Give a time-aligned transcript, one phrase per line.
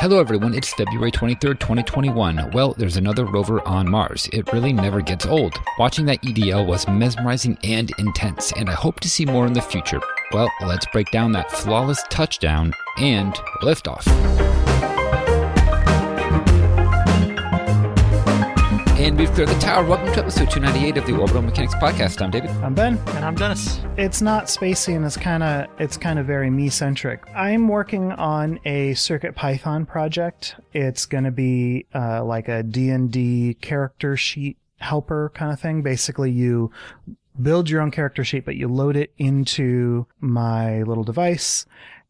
[0.00, 0.54] Hello, everyone.
[0.54, 2.52] It's February 23rd, 2021.
[2.52, 4.28] Well, there's another rover on Mars.
[4.32, 5.58] It really never gets old.
[5.76, 9.60] Watching that EDL was mesmerizing and intense, and I hope to see more in the
[9.60, 10.00] future.
[10.32, 14.47] Well, let's break down that flawless touchdown and liftoff.
[19.18, 19.84] We've cleared the tower.
[19.84, 22.22] Welcome to episode 298 of the Orbital Mechanics Podcast.
[22.22, 22.50] I'm David.
[22.62, 22.96] I'm Ben.
[23.08, 23.80] And I'm Dennis.
[23.96, 27.24] It's not spacey and it's kind of it's kind of very me centric.
[27.34, 30.54] I'm working on a Circuit Python project.
[30.72, 35.82] It's going to be uh, like a D&D character sheet helper kind of thing.
[35.82, 36.70] Basically, you
[37.42, 41.66] build your own character sheet, but you load it into my little device,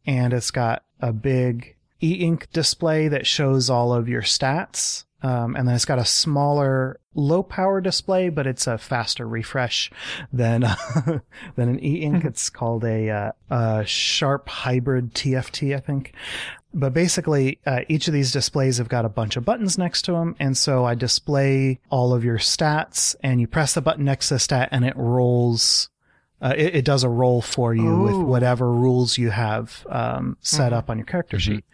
[0.07, 5.67] and it's got a big e-ink display that shows all of your stats um, and
[5.67, 9.91] then it's got a smaller low power display, but it's a faster refresh
[10.33, 10.61] than
[11.57, 12.25] than an e-ink.
[12.25, 16.15] it's called a, uh, a Sharp Hybrid TFT, I think.
[16.73, 20.13] But basically, uh, each of these displays have got a bunch of buttons next to
[20.13, 24.29] them, and so I display all of your stats, and you press the button next
[24.29, 25.89] to the stat, and it rolls
[26.41, 28.03] uh, it, it, does a roll for you Ooh.
[28.03, 30.75] with whatever rules you have um, set mm-hmm.
[30.75, 31.57] up on your character mm-hmm.
[31.57, 31.65] sheet,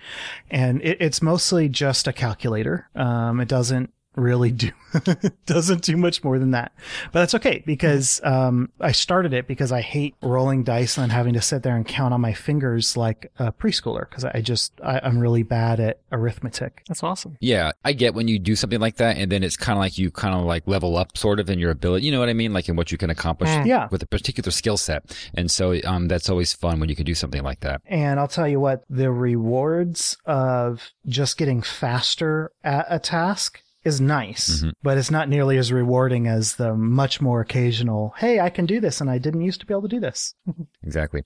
[0.51, 2.89] and it, it's mostly just a calculator.
[2.95, 4.71] Um, it doesn't really do
[5.47, 6.73] doesn't do much more than that.
[7.13, 11.35] But that's okay because um, i started it because i hate rolling dice and having
[11.35, 15.01] to sit there and count on my fingers like a preschooler because i just I,
[15.03, 16.83] am really bad at arithmetic.
[16.89, 17.37] That's awesome.
[17.41, 19.99] Yeah i get when you do something like that and then it's kind of like
[19.99, 22.35] you kind of like level up sort of in your ability you know what i
[22.35, 22.53] mean?
[22.53, 23.67] Like in what you can accomplish mm.
[23.67, 23.89] yeah.
[23.91, 25.17] with a particular skill set.
[25.35, 27.81] And so um, that's always fun when you can do something like that.
[27.87, 34.01] And i'll tell you what the rewards of just getting faster at a task is
[34.01, 34.71] nice, mm-hmm.
[34.83, 38.81] but it's not nearly as rewarding as the much more occasional, hey, I can do
[38.81, 40.35] this and I didn't used to be able to do this.
[40.83, 41.23] exactly.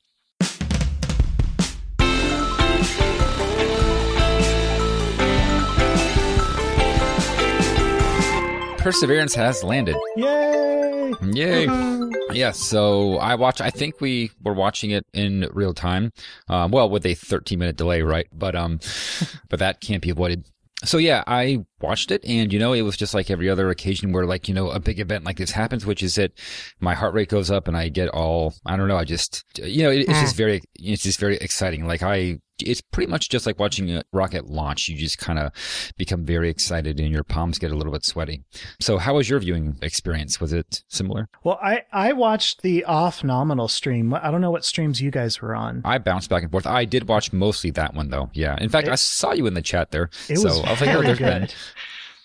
[8.79, 9.97] Perseverance has landed.
[10.17, 11.13] Yay!
[11.23, 11.65] Yay!
[11.65, 12.37] Yes.
[12.37, 13.61] Yeah, so I watch.
[13.61, 16.13] I think we were watching it in real time.
[16.49, 18.27] Um, well, with a 13 minute delay, right?
[18.33, 18.81] But um,
[19.49, 20.45] but that can't be avoided
[20.85, 24.13] so yeah, I watched it and, you know, it was just like every other occasion
[24.13, 26.33] where like, you know, a big event like this happens, which is that
[26.81, 29.83] my heart rate goes up and I get all, I don't know, I just, you
[29.83, 30.39] know, it, it's just mm.
[30.39, 31.87] very, it's just very exciting.
[31.87, 34.89] Like I it's pretty much just like watching a rocket launch.
[34.89, 35.53] You just kind of
[35.97, 38.45] become very excited and your palms get a little bit sweaty.
[38.81, 40.41] So how was your viewing experience?
[40.41, 41.29] Was it similar?
[41.45, 44.15] Well, I, I watched the off nominal stream.
[44.15, 45.83] I don't know what streams you guys were on.
[45.85, 46.67] I bounced back and forth.
[46.67, 48.31] I did watch mostly that one though.
[48.33, 48.57] Yeah.
[48.61, 50.11] In fact, it, I saw you in the chat there.
[50.29, 51.27] It so was I was like, oh, there's good.
[51.27, 51.49] Ben.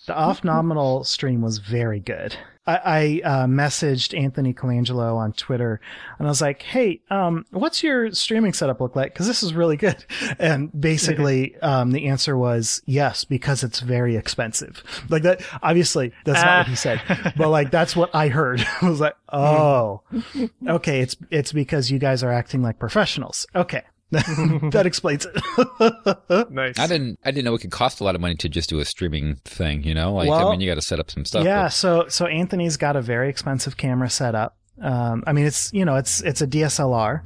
[0.05, 2.35] The off nominal stream was very good.
[2.65, 5.81] I, I uh, messaged Anthony Colangelo on Twitter
[6.17, 9.13] and I was like, Hey, um, what's your streaming setup look like?
[9.13, 10.03] Cause this is really good.
[10.39, 14.83] And basically, um, the answer was yes, because it's very expensive.
[15.09, 17.01] Like that, obviously that's not what he said,
[17.37, 18.65] but like that's what I heard.
[18.81, 20.01] I was like, Oh,
[20.67, 21.01] okay.
[21.01, 23.45] It's, it's because you guys are acting like professionals.
[23.55, 23.83] Okay.
[24.71, 26.51] that explains it.
[26.51, 26.79] nice.
[26.79, 27.19] I didn't.
[27.23, 29.35] I didn't know it could cost a lot of money to just do a streaming
[29.45, 29.83] thing.
[29.83, 31.45] You know, like well, I mean, you got to set up some stuff.
[31.45, 31.63] Yeah.
[31.63, 31.69] But...
[31.69, 34.57] So so Anthony's got a very expensive camera set up.
[34.81, 37.21] Um, I mean, it's you know, it's it's a DSLR.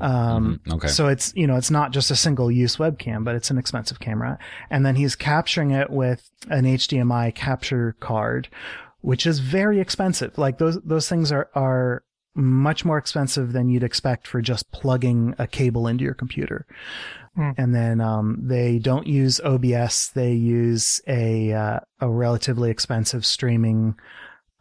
[0.00, 0.74] Um, mm-hmm.
[0.74, 0.88] okay.
[0.88, 4.00] So it's you know, it's not just a single use webcam, but it's an expensive
[4.00, 4.38] camera,
[4.70, 8.48] and then he's capturing it with an HDMI capture card,
[9.00, 10.38] which is very expensive.
[10.38, 12.02] Like those those things are are
[12.38, 16.66] much more expensive than you'd expect for just plugging a cable into your computer.
[17.36, 17.54] Mm.
[17.58, 23.96] And then um, they don't use OBS; they use a uh, a relatively expensive streaming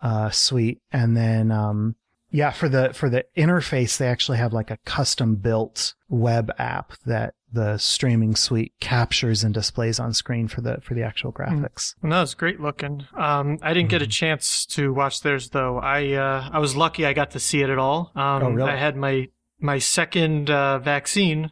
[0.01, 0.81] uh, suite.
[0.91, 1.95] And then um,
[2.29, 6.93] yeah, for the for the interface, they actually have like a custom built web app
[7.05, 11.41] that the streaming suite captures and displays on screen for the for the actual hmm.
[11.41, 11.95] graphics.
[12.01, 13.07] No, it's great looking.
[13.15, 13.91] Um, I didn't mm.
[13.91, 14.11] get a mm-hmm.
[14.11, 15.79] chance to watch theirs though.
[15.79, 18.11] I uh, I was lucky I got to see it at all.
[18.15, 18.71] Um, oh, really?
[18.71, 21.51] I had my my second uh, vaccine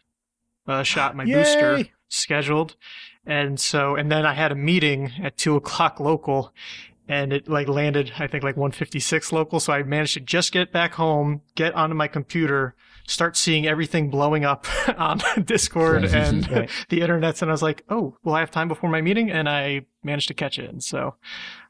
[0.67, 2.75] uh, shot, my booster scheduled,
[3.25, 6.53] and so and then I had a meeting at two o'clock local,
[7.07, 9.59] and it like landed I think like 156 local.
[9.59, 12.75] So I managed to just get back home, get onto my computer,
[13.07, 14.65] start seeing everything blowing up
[14.97, 16.69] on Discord and right.
[16.89, 19.31] the internets, and I was like, oh, will I have time before my meeting?
[19.31, 21.15] And I managed to catch it, and so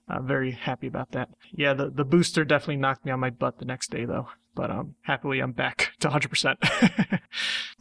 [0.08, 1.30] I'm very happy about that.
[1.52, 4.30] Yeah, the the booster definitely knocked me on my butt the next day though.
[4.54, 7.20] But um, happily, I'm back to 100%.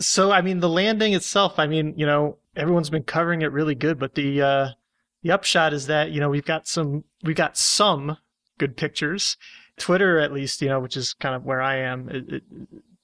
[0.01, 3.77] so, I mean, the landing itself, I mean, you know, everyone's been covering it really
[3.77, 4.69] good, but the, uh,
[5.23, 8.19] the upshot is that you know we've got some we've got some
[8.59, 9.37] good pictures.
[9.77, 12.43] Twitter, at least, you know, which is kind of where I am, it, it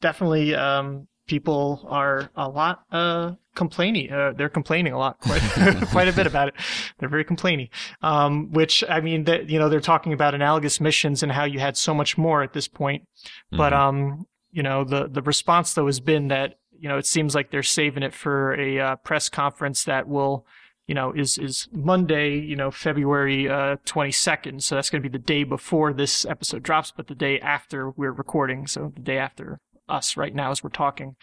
[0.00, 4.12] definitely um, people are a lot uh, complaining.
[4.12, 5.40] Uh, they're complaining a lot, quite
[5.90, 6.54] quite a bit about it.
[6.98, 7.68] They're very complaining.
[8.02, 11.60] Um, which I mean, that you know, they're talking about analogous missions and how you
[11.60, 13.02] had so much more at this point.
[13.02, 13.56] Mm-hmm.
[13.56, 17.34] But um, you know, the the response though has been that you know it seems
[17.34, 20.44] like they're saving it for a uh, press conference that will
[20.86, 24.60] you know, is is Monday, you know, February uh, 22nd.
[24.60, 27.90] So that's going to be the day before this episode drops, but the day after
[27.90, 28.66] we're recording.
[28.66, 31.16] So the day after us right now as we're talking.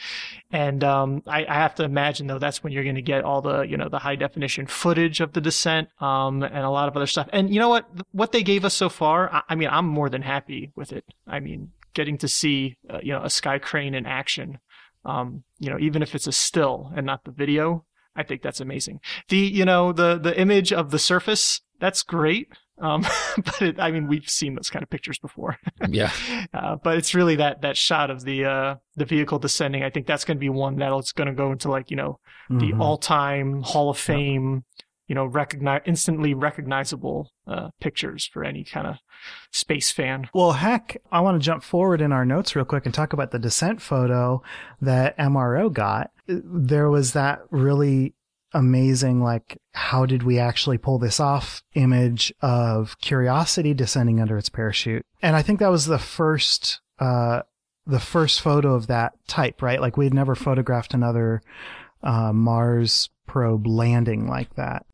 [0.51, 3.41] And um, I, I, have to imagine though that's when you're going to get all
[3.41, 6.95] the you know the high definition footage of the descent um, and a lot of
[6.95, 7.27] other stuff.
[7.31, 7.87] And you know what?
[8.11, 11.05] What they gave us so far, I, I mean, I'm more than happy with it.
[11.25, 14.59] I mean, getting to see uh, you know a sky crane in action.
[15.05, 17.85] Um, you know, even if it's a still and not the video,
[18.15, 18.99] I think that's amazing.
[19.29, 22.49] The you know the the image of the surface that's great.
[22.79, 23.05] Um,
[23.37, 25.57] but it, I mean, we've seen those kind of pictures before.
[25.89, 26.11] yeah.
[26.53, 29.83] Uh, but it's really that that shot of the uh, the vehicle descending.
[29.83, 32.19] I think that's going to be one that's going to go into like you know
[32.49, 32.59] mm-hmm.
[32.59, 34.63] the all time Hall of Fame.
[35.07, 38.97] You know, recognize instantly recognizable uh, pictures for any kind of
[39.53, 40.27] space fan.
[40.33, 43.31] Well, heck, I want to jump forward in our notes real quick and talk about
[43.31, 44.43] the descent photo
[44.81, 46.11] that MRO got.
[46.27, 48.15] There was that really
[48.57, 51.61] amazing like how did we actually pull this off?
[51.75, 55.05] Image of curiosity descending under its parachute.
[55.21, 57.43] And i think that was the first uh
[57.85, 59.79] the first photo of that type right?
[59.79, 61.41] Like we'd never photographed another
[62.03, 64.85] uh, mars probe landing like that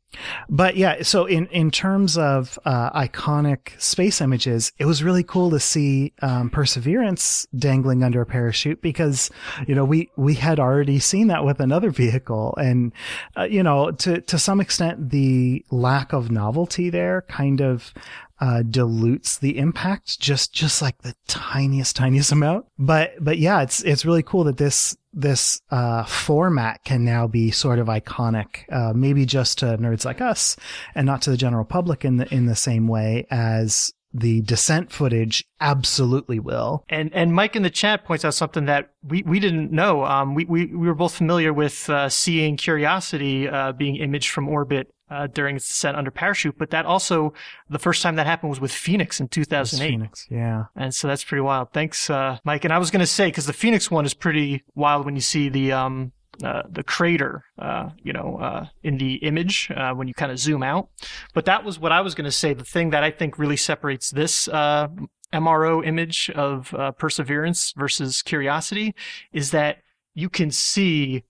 [0.48, 5.50] but yeah, so in, in terms of uh, iconic space images, it was really cool
[5.50, 9.30] to see um, Perseverance dangling under a parachute because
[9.66, 12.92] you know we we had already seen that with another vehicle, and
[13.36, 17.92] uh, you know to to some extent the lack of novelty there kind of
[18.40, 22.66] uh, dilutes the impact just just like the tiniest tiniest amount.
[22.78, 27.50] But but yeah, it's it's really cool that this this uh, format can now be
[27.50, 30.56] sort of iconic, uh, maybe just to nerds like us,
[30.94, 34.92] and not to the general public in the in the same way as the descent
[34.92, 36.84] footage absolutely will.
[36.88, 40.04] And and Mike in the chat points out something that we, we didn't know.
[40.04, 44.48] Um, we, we we were both familiar with uh, seeing Curiosity uh, being imaged from
[44.48, 47.32] orbit uh, during its descent under parachute, but that also
[47.70, 49.88] the first time that happened was with Phoenix in 2008.
[49.88, 50.64] Phoenix, yeah.
[50.76, 51.72] And so that's pretty wild.
[51.72, 52.64] Thanks, uh, Mike.
[52.64, 55.20] And I was going to say because the Phoenix one is pretty wild when you
[55.20, 56.12] see the um
[56.42, 60.38] uh, the crater, uh, you know, uh, in the image uh, when you kind of
[60.38, 60.88] zoom out.
[61.32, 62.54] But that was what I was going to say.
[62.54, 64.88] The thing that I think really separates this uh,
[65.32, 68.94] MRO image of uh, Perseverance versus Curiosity
[69.32, 69.78] is that
[70.14, 71.24] you can see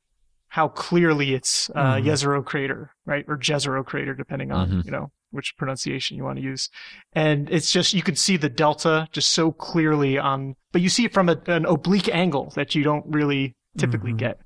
[0.55, 2.06] how clearly it's uh, mm-hmm.
[2.06, 4.81] Jezero crater, right, or Jezero crater, depending on mm-hmm.
[4.85, 6.71] you know which pronunciation you want to use.
[7.12, 11.06] And it's just you can see the delta just so clearly on, but you see
[11.06, 14.19] it from a, an oblique angle that you don't really typically mm-hmm.
[14.19, 14.39] get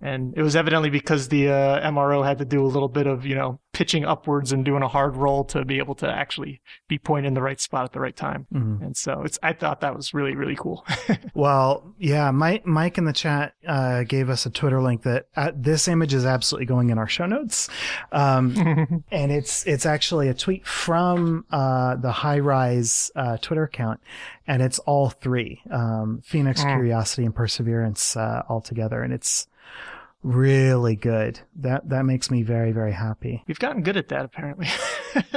[0.00, 3.24] and it was evidently because the uh, MRO had to do a little bit of
[3.24, 6.98] you know pitching upwards and doing a hard roll to be able to actually be
[6.98, 8.46] pointed in the right spot at the right time.
[8.52, 8.84] Mm-hmm.
[8.84, 10.84] And so it's I thought that was really really cool.
[11.34, 15.52] well, yeah, Mike Mike in the chat uh, gave us a Twitter link that uh,
[15.54, 17.68] this image is absolutely going in our show notes,
[18.12, 24.00] um, and it's it's actually a tweet from uh, the HiRISE uh, Twitter account,
[24.46, 26.74] and it's all three um, Phoenix, mm.
[26.74, 29.48] Curiosity, and Perseverance uh, all together, and it's
[30.22, 31.40] really good.
[31.56, 33.42] That that makes me very very happy.
[33.46, 34.68] We've gotten good at that apparently.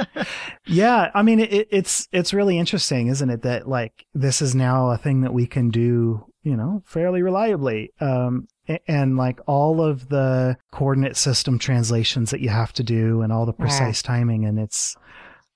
[0.66, 3.42] yeah, I mean it, it's it's really interesting, isn't it?
[3.42, 7.92] That like this is now a thing that we can do, you know, fairly reliably.
[8.00, 8.48] Um,
[8.86, 13.46] and like all of the coordinate system translations that you have to do, and all
[13.46, 14.96] the precise timing, and it's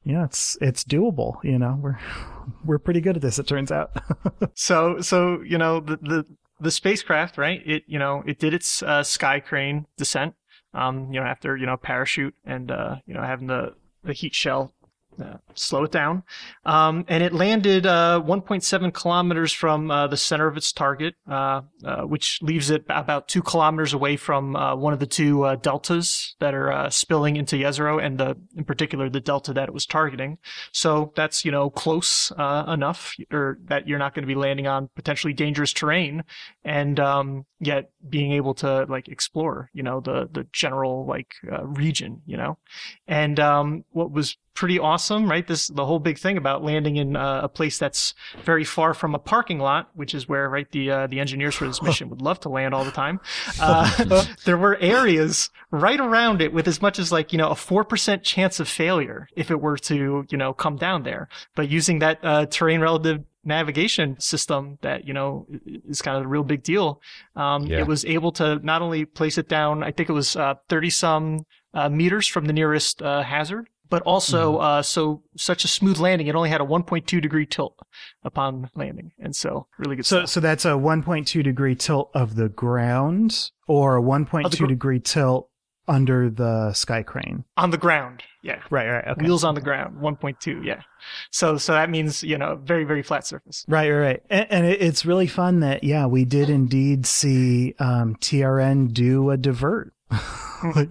[0.04, 1.36] yeah, it's it's doable.
[1.42, 1.98] You know, we're
[2.64, 3.38] we're pretty good at this.
[3.38, 3.92] It turns out.
[4.54, 6.26] so so you know the the
[6.60, 7.62] the spacecraft, right?
[7.64, 10.34] It you know it did its uh, sky crane descent.
[10.72, 14.34] Um, you know after you know parachute and uh, you know having the the heat
[14.34, 14.74] shell
[15.20, 16.22] uh, slow it down.
[16.64, 21.62] Um, and it landed uh, 1.7 kilometers from uh, the center of its target, uh,
[21.84, 26.34] uh, which leaves it about two kilometers away from uh, one of the two deltas
[26.40, 30.38] that are spilling into Jezero, and the in particular the delta that it was targeting.
[30.72, 34.88] So that's you know close enough, or that you're not going to be landing on
[34.94, 36.24] potentially dangerous terrain,
[36.64, 42.22] and um, yet being able to like explore, you know, the the general like region,
[42.26, 42.58] you know,
[43.06, 45.46] and um, what was pretty awesome, right?
[45.46, 49.14] This the whole big thing about landing in uh, a place that's very far from
[49.14, 52.22] a parking lot, which is where right the uh, the engineers for this mission would
[52.22, 53.20] love to land all the time.
[53.60, 57.54] Uh, there were areas right around it with as much as like you know a
[57.54, 61.28] four percent chance of failure if it were to you know come down there.
[61.54, 65.46] But using that uh, terrain relative navigation system that, you know,
[65.88, 67.00] is kind of a real big deal.
[67.36, 67.80] Um, Yeah.
[67.80, 70.90] It was able to not only place it down, I think it was uh, 30
[70.90, 75.98] some uh, meters from the nearest uh, hazard, but also uh, so such a smooth
[75.98, 76.26] landing.
[76.26, 77.78] It only had a 1.2 degree tilt
[78.24, 79.12] upon landing.
[79.18, 80.30] And so really good So, stuff.
[80.30, 85.48] so that's a 1.2 degree tilt of the ground or a 1.2 gr- degree tilt
[85.86, 87.44] under the sky crane.
[87.58, 88.22] on the ground.
[88.42, 88.60] Yeah.
[88.70, 89.22] Right, right, okay.
[89.24, 90.64] Wheels on the ground, 1.2.
[90.64, 90.80] Yeah.
[91.30, 93.64] So, so that means, you know, very, very flat surface.
[93.68, 94.22] Right, right, right.
[94.30, 99.30] And, and it, it's really fun that, yeah, we did indeed see um, TRN do
[99.30, 99.92] a divert.
[100.74, 100.88] Like,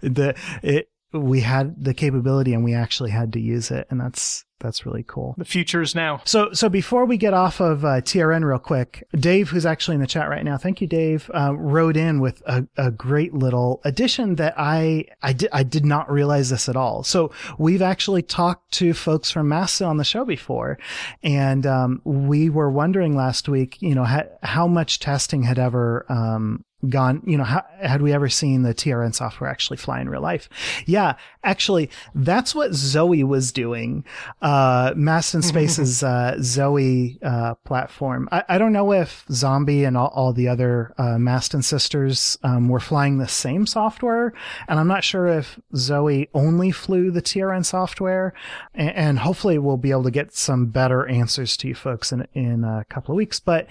[0.00, 3.86] the, it, we had the capability and we actually had to use it.
[3.90, 5.34] And that's, that's really cool.
[5.36, 6.22] The future is now.
[6.24, 10.00] So, so before we get off of uh, TRN real quick, Dave, who's actually in
[10.00, 13.80] the chat right now, thank you, Dave, uh, wrote in with a, a great little
[13.84, 17.02] addition that I, I did, I did not realize this at all.
[17.02, 20.78] So we've actually talked to folks from Masten on the show before,
[21.22, 26.06] and um, we were wondering last week, you know, ha- how much testing had ever
[26.08, 30.08] um, gone, you know, how, had we ever seen the TRN software actually fly in
[30.08, 30.48] real life?
[30.86, 34.04] Yeah, actually, that's what Xoie was doing.
[34.40, 38.28] Uh, Masten Space's, uh, Xoie, uh, platform.
[38.32, 42.68] I, I don't know if Xombie and all, all the other, uh, Masten sisters, um,
[42.68, 44.32] were flying the same software.
[44.68, 48.34] And I'm not sure if Xoie only flew the TRN software.
[48.74, 52.26] And, and hopefully we'll be able to get some better answers to you folks in,
[52.34, 53.38] in a couple of weeks.
[53.38, 53.66] But,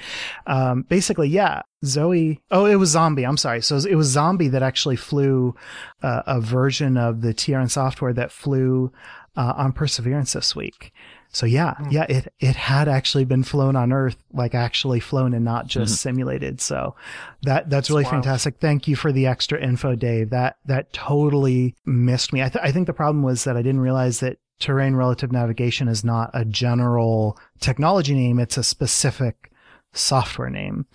[0.48, 2.40] um, basically, yeah, Xoie.
[2.52, 3.28] Oh, it was Xombie.
[3.28, 3.62] I'm sorry.
[3.62, 5.56] So it was Xombie that actually flew
[6.04, 8.92] uh, a version of the TRN software that flew
[9.36, 10.94] uh, on Perseverance this week.
[11.34, 15.46] So yeah, yeah, it it had actually been flown on Earth, like actually flown and
[15.46, 16.60] not just simulated.
[16.60, 16.96] So
[17.44, 18.16] that that's really wild.
[18.16, 18.58] fantastic.
[18.60, 20.32] Thank you for the extra info, Dave.
[20.32, 22.44] That that totally missed me.
[22.44, 25.88] I th- I think the problem was that I didn't realize that terrain relative navigation
[25.88, 29.54] is not a general technology name; it's a specific
[29.94, 30.86] software name.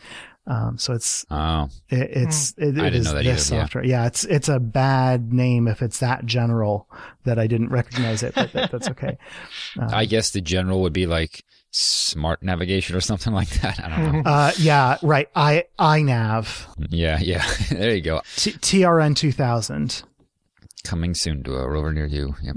[0.48, 3.62] Um, so it's Oh, it, it's it, I didn't is know that this either, yeah.
[3.64, 3.84] software.
[3.84, 4.06] Yeah.
[4.06, 6.88] it's it's a bad name if it's that general
[7.24, 9.18] that I didn't recognize it, but that, that's okay.
[9.78, 13.78] Um, I guess the general would be like smart navigation or something like that.
[13.84, 14.22] I don't know.
[14.30, 15.28] uh, yeah, right.
[15.34, 17.44] I iNav yeah, yeah.
[17.70, 18.22] there you go.
[18.36, 20.02] T- TRN two thousand.
[20.84, 22.36] Coming soon to a rover near you.
[22.42, 22.56] Yep.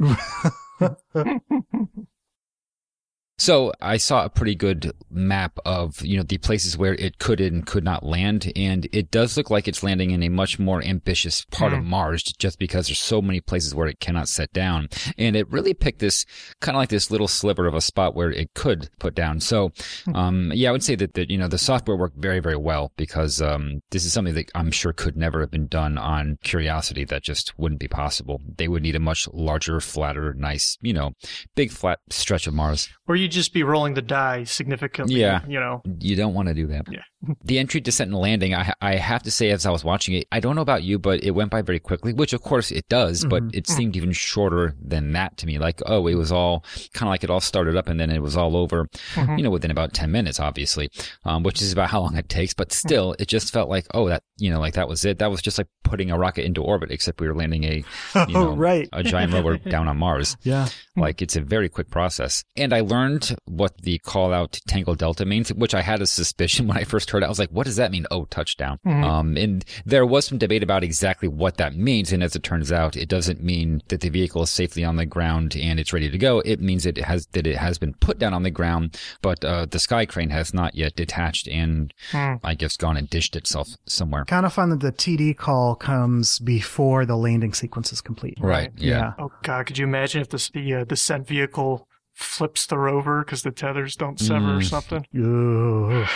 [3.39, 7.39] So I saw a pretty good map of, you know, the places where it could
[7.39, 8.51] and could not land.
[8.55, 12.22] And it does look like it's landing in a much more ambitious part of Mars
[12.22, 14.89] just because there's so many places where it cannot set down.
[15.17, 16.25] And it really picked this
[16.60, 19.39] kind of like this little sliver of a spot where it could put down.
[19.39, 19.72] So,
[20.13, 22.91] um, yeah, I would say that, that, you know, the software worked very, very well
[22.98, 27.05] because, um, this is something that I'm sure could never have been done on Curiosity.
[27.05, 28.41] That just wouldn't be possible.
[28.58, 31.13] They would need a much larger, flatter, nice, you know,
[31.55, 32.89] big flat stretch of Mars.
[33.08, 35.19] Or you'd just be rolling the die significantly.
[35.19, 35.41] Yeah.
[35.48, 36.86] You know, You don't want to do that.
[36.91, 37.01] Yeah.
[37.43, 40.27] The entry, descent, and landing, I, I have to say, as I was watching it,
[40.31, 42.88] I don't know about you, but it went by very quickly, which of course it
[42.88, 43.57] does, but mm-hmm.
[43.57, 45.59] it seemed even shorter than that to me.
[45.59, 48.21] Like, oh, it was all kind of like it all started up and then it
[48.21, 48.85] was all over,
[49.15, 49.38] mm-hmm.
[49.38, 50.89] you know, within about 10 minutes, obviously,
[51.25, 52.53] um, which is about how long it takes.
[52.53, 55.19] But still, it just felt like, oh, that, you know, like that was it.
[55.19, 57.83] That was just like putting a rocket into orbit, except we were landing a, you
[58.15, 58.88] Oh, know, right.
[58.93, 60.38] a giant rover down on Mars.
[60.43, 60.69] Yeah.
[60.95, 61.01] Hmm.
[61.01, 62.45] Like it's a very quick process.
[62.55, 66.07] And I learned what the call out to Tango Delta means, which I had a
[66.07, 67.25] suspicion when I first heard it.
[67.25, 68.05] I was like, what does that mean?
[68.11, 68.79] Oh, touchdown.
[68.85, 72.11] Um, and there was some debate about exactly what that means.
[72.11, 75.05] And as it turns out, it doesn't mean that the vehicle is safely on the
[75.05, 76.39] ground and it's ready to go.
[76.45, 79.65] It means it has, that it has been put down on the ground, but, uh,
[79.65, 84.25] the sky crane has not yet detached and I guess gone and dished itself somewhere.
[84.25, 88.37] Kind of fun that the TD call comes before the landing sequence is complete.
[88.39, 88.71] Right.
[88.77, 89.13] Yeah.
[89.19, 93.43] oh God, could you imagine if this, the uh, descent vehicle flips the rover because
[93.43, 94.65] the tethers don't sever or Mm.
[94.65, 95.05] something?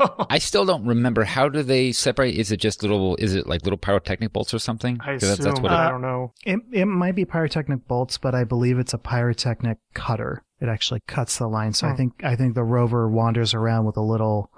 [0.00, 0.26] Ooh.
[0.30, 1.24] I still don't remember.
[1.24, 2.34] How do they separate?
[2.36, 4.98] Is it just little, is it like little pyrotechnic bolts or something?
[5.00, 5.44] I 'Cause that's, assume.
[5.44, 6.32] that's what it, I don't know.
[6.44, 10.42] It, it might be pyrotechnic bolts, but I believe it's a pyrotechnic cutter.
[10.60, 11.72] It actually cuts the line.
[11.72, 11.96] So I Hmm.
[11.96, 14.50] think I think the rover wanders around with a little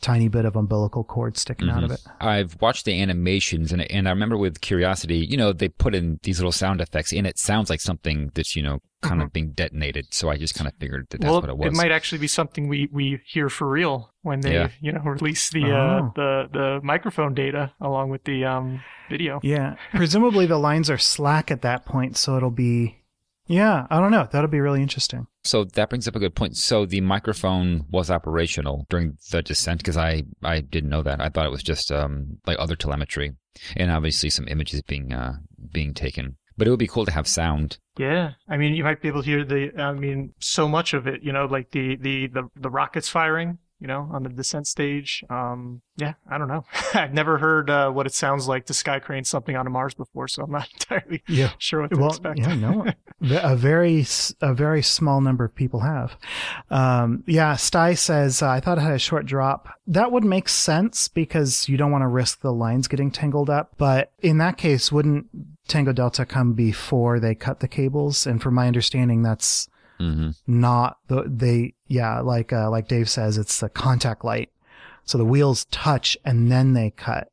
[0.00, 2.00] tiny bit of umbilical cord sticking out of it.
[2.20, 6.18] I've watched the animations and and I remember with Curiosity, you know, they put in
[6.24, 9.52] these little sound effects and it sounds like something that's, you know, kind of being
[9.52, 10.12] detonated.
[10.12, 11.66] So I just kind of figured that that's well, what it was.
[11.68, 14.68] It might actually be something we, we hear for real when they, Yeah.
[14.80, 15.76] you know, release the Oh.
[15.76, 19.40] uh, the the microphone data along with the um video.
[19.42, 19.76] Yeah.
[19.94, 22.96] Presumably the lines are slack at that point, so it'll be
[23.46, 24.26] Yeah, I don't know.
[24.32, 25.26] That'll be really interesting.
[25.44, 26.56] So that brings up a good point.
[26.56, 31.20] So the microphone was operational during the descent because I, I didn't know that.
[31.20, 33.32] I thought it was just um, like other telemetry
[33.76, 35.34] and obviously some images being uh,
[35.72, 36.36] being taken.
[36.56, 37.78] But it would be cool to have sound.
[37.98, 39.72] Yeah, I mean, you might be able to hear the.
[39.78, 41.22] I mean, so much of it.
[41.22, 45.22] You know, like the the the, the rockets firing you know, on the descent stage.
[45.28, 46.64] Um, yeah, I don't know.
[46.94, 50.26] I've never heard uh, what it sounds like to sky crane something onto Mars before,
[50.26, 51.50] so I'm not entirely yeah.
[51.58, 52.38] sure what to well, expect.
[52.38, 52.86] Yeah, no,
[53.42, 54.06] a very
[54.40, 56.16] a very small number of people have.
[56.70, 59.68] Um, yeah, Sty says uh, I thought it had a short drop.
[59.86, 63.74] That would make sense because you don't want to risk the lines getting tangled up.
[63.76, 65.26] But in that case, wouldn't
[65.66, 68.26] Tango Delta come before they cut the cables?
[68.26, 69.68] And from my understanding, that's
[70.00, 70.30] Mm-hmm.
[70.46, 74.50] Not the, they, yeah, like, uh, like Dave says, it's the contact light.
[75.04, 77.28] So the wheels touch and then they cut.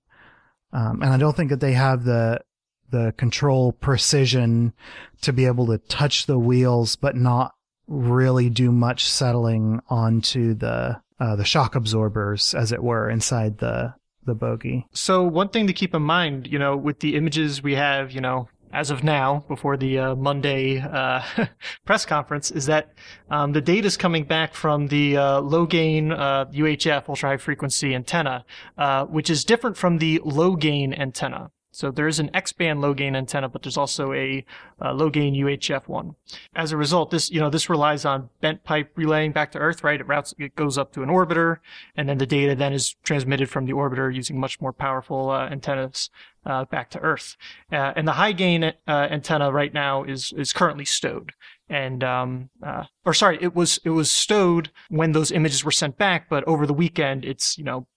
[0.73, 2.41] Um, and I don't think that they have the,
[2.89, 4.73] the control precision
[5.21, 7.53] to be able to touch the wheels, but not
[7.87, 13.93] really do much settling onto the, uh, the shock absorbers, as it were, inside the,
[14.25, 14.85] the bogie.
[14.93, 18.21] So one thing to keep in mind, you know, with the images we have, you
[18.21, 21.21] know, as of now, before the uh, Monday uh,
[21.85, 22.93] press conference, is that
[23.29, 27.93] um, the data is coming back from the uh, low gain UHF ultra high frequency
[27.93, 28.45] antenna,
[28.77, 31.51] uh, which is different from the low gain antenna.
[31.71, 34.45] So there is an X-band low gain antenna, but there's also a
[34.81, 36.15] uh, low gain UHF one.
[36.53, 39.83] As a result, this you know this relies on bent pipe relaying back to Earth,
[39.83, 39.99] right?
[39.99, 41.57] It routes it goes up to an orbiter,
[41.95, 45.47] and then the data then is transmitted from the orbiter using much more powerful uh,
[45.49, 46.09] antennas
[46.45, 47.37] uh, back to Earth.
[47.71, 51.31] Uh, and the high gain uh, antenna right now is is currently stowed,
[51.69, 55.97] and um, uh, or sorry, it was it was stowed when those images were sent
[55.97, 57.87] back, but over the weekend it's you know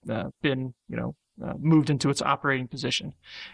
[0.41, 3.13] been you know uh, moved into its operating position.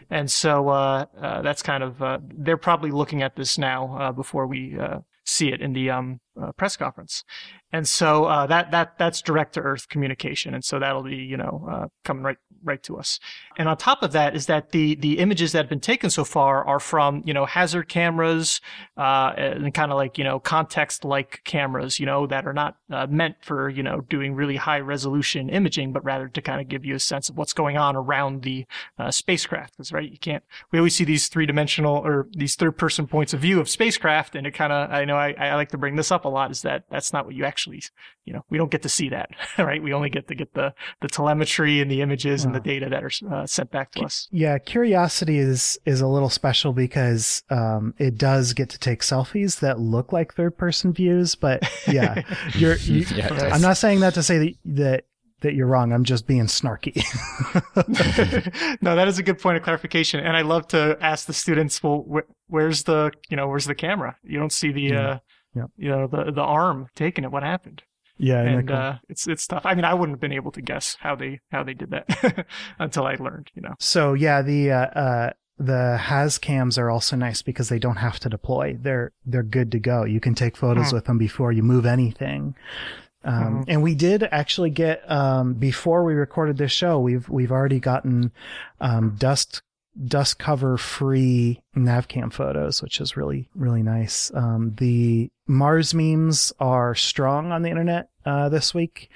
[0.10, 4.12] And so uh, uh, that's kind of, uh, they're probably looking at this now uh,
[4.12, 6.20] before we uh, see it in the um,
[6.58, 7.24] press conference.
[7.72, 10.54] And so that, that, that's direct to earth communication.
[10.54, 13.20] And so that'll be, you know, coming right right to us.
[13.58, 16.24] And on top of that is that the the images that have been taken so
[16.24, 18.62] far are from you know hazard cameras
[18.98, 22.78] uh, and kind of like you know context like cameras, you know that are not
[22.92, 26.68] uh, meant for you know doing really high resolution imaging, but rather to kind of
[26.68, 28.66] give you a sense of what's going on around the
[29.00, 29.74] uh, spacecraft.
[29.74, 30.44] Because right, you can't.
[30.72, 34.36] We always see these three dimensional or these third person points of view of spacecraft,
[34.36, 36.52] and it kind of I know I, I like to bring this up a lot
[36.52, 37.82] is that that's not what you actually
[38.26, 39.82] you know we don't get to see that right.
[39.82, 43.04] We only get to get the the telemetry and the images and the data that
[43.04, 44.28] are uh, sent back to us.
[44.32, 49.60] Yeah, Curiosity is is a little special because um, it does get to take selfies
[49.60, 51.36] that look like third person views.
[51.36, 52.24] But yeah,
[52.56, 52.76] you're.
[52.76, 55.06] You, yeah, I'm not saying that to say that that
[55.42, 55.92] that you're wrong.
[55.92, 57.04] I'm just being snarky.
[58.82, 60.20] no, that is a good point of clarification.
[60.20, 63.74] And I love to ask the students, well, wh- where's the, you know, where's the
[63.74, 64.16] camera?
[64.22, 65.10] You don't see the, yeah.
[65.10, 65.20] uh,
[65.56, 65.66] yeah.
[65.78, 67.32] you know, the, the arm taking it.
[67.32, 67.84] What happened?
[68.18, 69.66] Yeah, and uh, it's it's tough.
[69.66, 72.46] I mean, I wouldn't have been able to guess how they how they did that
[72.80, 73.50] until I learned.
[73.56, 73.74] You know.
[73.80, 78.30] So yeah, the uh, uh, the hazcams are also nice because they don't have to
[78.30, 78.78] deploy.
[78.80, 80.04] They're they're good to go.
[80.04, 80.94] You can take photos mm.
[80.94, 82.56] with them before you move anything.
[83.24, 83.62] Um, mm-hmm.
[83.68, 87.00] and we did actually get um, before we recorded this show.
[87.00, 88.32] We've we've already gotten
[88.80, 89.62] um, dust
[90.06, 94.32] dust cover free navcam photos, which is really, really nice.
[94.34, 99.10] Um, the Mars memes are strong on the internet, uh, this week.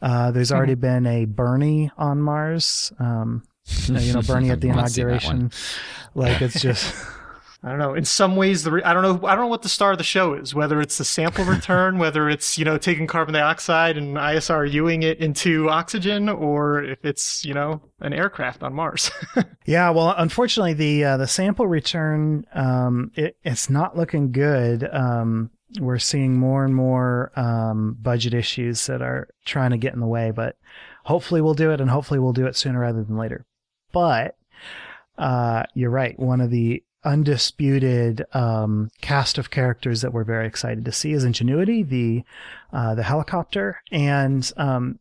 [0.00, 0.56] Uh, there's mm-hmm.
[0.56, 2.92] already been a Bernie on Mars.
[2.98, 3.42] Um,
[3.86, 5.50] you know, Bernie at the inauguration.
[6.14, 6.94] Like it's just.
[7.64, 7.94] I don't know.
[7.94, 9.24] In some ways, the re- I don't know.
[9.24, 10.52] I don't know what the star of the show is.
[10.52, 15.18] Whether it's the sample return, whether it's you know taking carbon dioxide and ISRUing it
[15.18, 19.12] into oxygen, or if it's you know an aircraft on Mars.
[19.64, 19.90] yeah.
[19.90, 24.88] Well, unfortunately, the uh, the sample return um, it, it's not looking good.
[24.92, 30.00] Um, we're seeing more and more um, budget issues that are trying to get in
[30.00, 30.56] the way, but
[31.04, 33.46] hopefully we'll do it, and hopefully we'll do it sooner rather than later.
[33.92, 34.36] But
[35.18, 36.18] uh, you're right.
[36.18, 41.24] One of the undisputed um, cast of characters that we're very excited to see is
[41.24, 42.24] Ingenuity, the
[42.72, 44.98] uh, the helicopter, and um,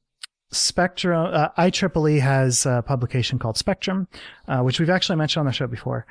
[0.52, 1.34] Spectrum.
[1.34, 4.08] Uh, IEEE has a publication called Spectrum,
[4.48, 6.06] uh, which we've actually mentioned on the show before,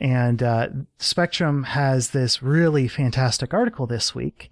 [0.00, 4.50] and uh, Spectrum has this really fantastic article this week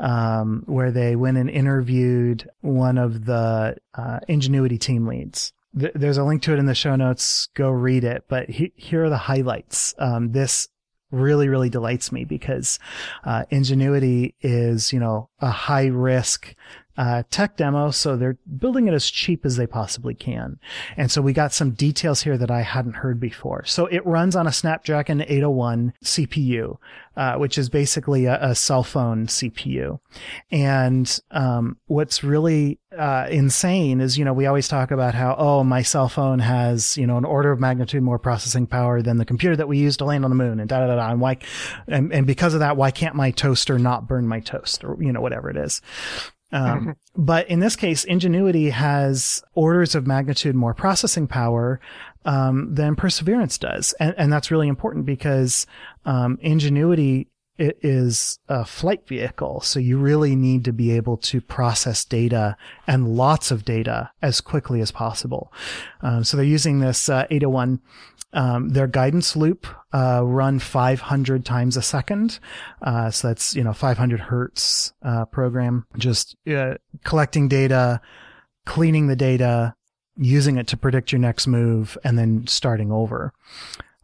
[0.00, 6.18] um, where they went and interviewed one of the uh, Ingenuity team leads th- there's
[6.18, 7.48] a link to it in the show notes.
[7.54, 8.24] Go read it.
[8.28, 9.94] But he- here are the highlights.
[9.98, 10.68] Um, this
[11.10, 12.78] really, really delights me because
[13.24, 16.54] uh, Ingenuity is, you know, a high risk
[16.96, 20.58] uh, tech demo, so they're building it as cheap as they possibly can.
[20.96, 23.64] And so we got some details here that I hadn't heard before.
[23.64, 26.76] So it runs on a Snapdragon 801 CPU,
[27.16, 29.98] uh, which is basically a, a, cell phone CPU.
[30.50, 35.64] And um, what's really uh, insane is, you know, we always talk about how, oh,
[35.64, 39.24] my cell phone has, you know, an order of magnitude more processing power than the
[39.24, 40.96] computer that we use to land on the moon, and da da da.
[40.96, 41.38] da and why,
[41.88, 45.12] and, and because of that, why can't my toaster not burn my toast, or you
[45.12, 45.82] know, whatever it is.
[46.54, 51.80] Um, but in this case, Ingenuity has orders of magnitude more processing power
[52.24, 55.66] um, than Perseverance does, and, and that's really important because
[56.04, 59.60] um, Ingenuity it is a flight vehicle.
[59.60, 64.40] So you really need to be able to process data and lots of data as
[64.40, 65.52] quickly as possible.
[66.02, 67.80] Um, so they're using this uh, 801
[68.34, 72.40] um, their guidance loop uh, run 500 times a second,
[72.82, 75.86] uh, so that's you know 500 hertz uh, program.
[75.96, 78.00] Just uh, collecting data,
[78.66, 79.74] cleaning the data,
[80.16, 83.32] using it to predict your next move, and then starting over.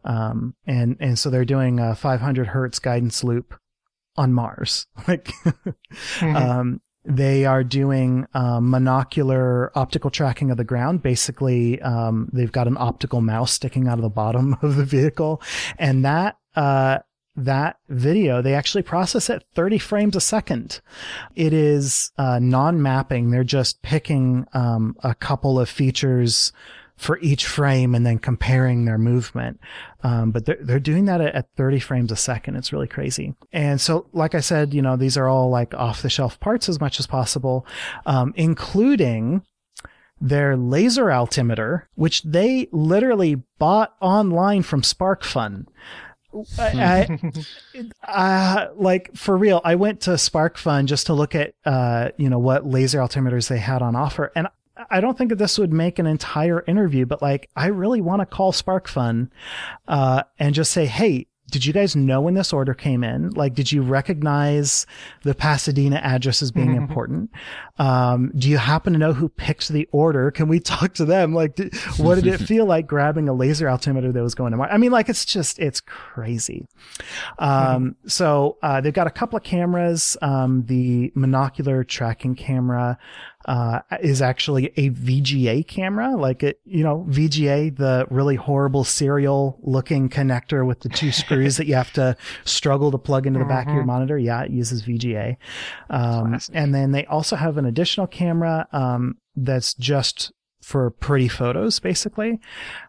[0.05, 3.53] Um, and and so they're doing a 500 hertz guidance loop
[4.15, 4.87] on Mars.
[5.07, 6.35] like, mm-hmm.
[6.35, 11.01] um, they are doing um, monocular optical tracking of the ground.
[11.01, 15.41] Basically, um, they've got an optical mouse sticking out of the bottom of the vehicle,
[15.77, 16.99] and that uh,
[17.35, 20.81] that video they actually process at 30 frames a second.
[21.35, 23.31] It is uh, non-mapping.
[23.31, 26.51] They're just picking um, a couple of features
[27.01, 29.59] for each frame and then comparing their movement.
[30.03, 32.57] Um, but they're, they're doing that at, at 30 frames a second.
[32.57, 33.33] It's really crazy.
[33.51, 36.69] And so, like I said, you know, these are all like off the shelf parts
[36.69, 37.65] as much as possible,
[38.05, 39.41] um, including
[40.21, 45.65] their laser altimeter, which they literally bought online from SparkFun.
[46.59, 47.19] I,
[48.05, 52.29] I, uh, like for real, I went to SparkFun just to look at, uh, you
[52.29, 54.31] know, what laser altimeters they had on offer.
[54.35, 54.47] And
[54.89, 58.21] I don't think that this would make an entire interview, but like, I really want
[58.21, 59.29] to call SparkFun,
[59.87, 63.31] uh, and just say, Hey, did you guys know when this order came in?
[63.31, 64.87] Like, did you recognize
[65.23, 66.77] the Pasadena address as being mm-hmm.
[66.77, 67.29] important?
[67.77, 70.31] Um, do you happen to know who picked the order?
[70.31, 71.33] Can we talk to them?
[71.33, 74.57] Like, did, what did it feel like grabbing a laser altimeter that was going to
[74.57, 74.71] Mars?
[74.71, 76.67] I mean, like, it's just, it's crazy.
[77.37, 78.07] Um, mm-hmm.
[78.07, 82.97] so, uh, they've got a couple of cameras, um, the monocular tracking camera,
[83.45, 89.59] uh, is actually a VGA camera, like it, you know, VGA, the really horrible serial
[89.61, 93.45] looking connector with the two screws that you have to struggle to plug into the
[93.45, 93.91] back of your mm-hmm.
[93.91, 94.17] monitor.
[94.17, 95.37] Yeah, it uses VGA.
[95.89, 101.79] Um, and then they also have an additional camera, um, that's just for pretty photos,
[101.79, 102.39] basically.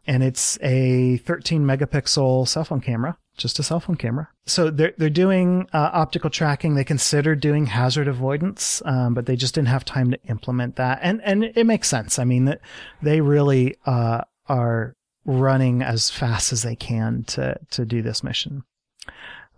[0.06, 4.28] And it's a 13 megapixel cell phone camera just a cell phone camera.
[4.46, 6.74] So they're they're doing uh, optical tracking.
[6.74, 10.98] They considered doing hazard avoidance, um, but they just didn't have time to implement that.
[11.02, 12.18] And and it makes sense.
[12.18, 12.54] I mean,
[13.00, 18.64] they really uh, are running as fast as they can to to do this mission.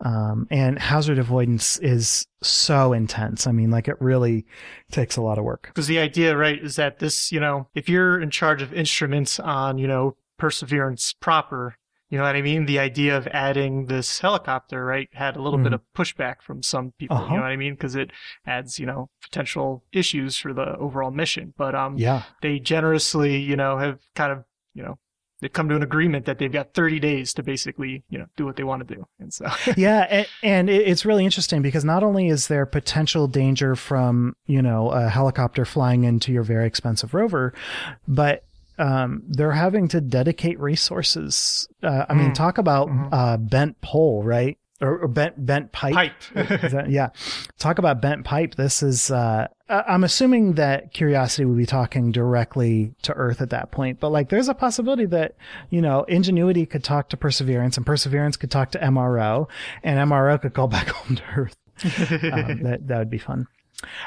[0.01, 3.47] Um, and hazard avoidance is so intense.
[3.47, 4.45] I mean, like it really
[4.91, 5.69] takes a lot of work.
[5.69, 9.39] Because the idea, right, is that this, you know, if you're in charge of instruments
[9.39, 11.77] on, you know, Perseverance proper,
[12.15, 12.67] you know what I mean?
[12.67, 15.65] The idea of adding this helicopter, right, had a little mm.
[15.65, 15.99] bit mm-hmm.
[15.99, 17.17] of pushback from some people.
[17.17, 17.27] Uh-huh.
[17.27, 17.75] You know what I mean?
[17.75, 18.13] Because it
[18.47, 21.55] adds, you know, potential issues for the overall mission.
[21.59, 25.01] But um, yeah, they generously, you know, have kind of, you know,
[25.41, 28.45] they've come to an agreement that they've got 30 days to basically, you know, do
[28.45, 29.09] what they want to do.
[29.19, 29.47] And so,
[29.77, 34.63] yeah, and, and, it's really interesting because not only is there potential danger from, you
[34.63, 37.53] know, a helicopter flying into your very expensive rover,
[38.07, 38.45] but
[38.79, 41.69] um, they're having to dedicate resources.
[41.83, 42.35] Uh, I mean, mm.
[42.35, 43.15] talk about mm-hmm.
[43.15, 44.59] uh, bent pole, right?
[44.81, 45.95] Or, or bent bent pipe.
[45.95, 46.13] Pipe.
[46.35, 47.11] that, yeah,
[47.59, 48.57] talk about bent pipe.
[48.57, 49.11] This is.
[49.11, 54.11] Uh, I'm assuming that Curiosity would be talking directly to Earth at that point, but
[54.11, 55.37] like, there's a possibility that
[55.71, 59.49] you know Ingenuity could talk to Perseverance, and Perseverance could talk to MRO,
[59.83, 61.57] and MRO could call back home to Earth.
[61.85, 61.91] um,
[62.63, 63.47] that that would be fun.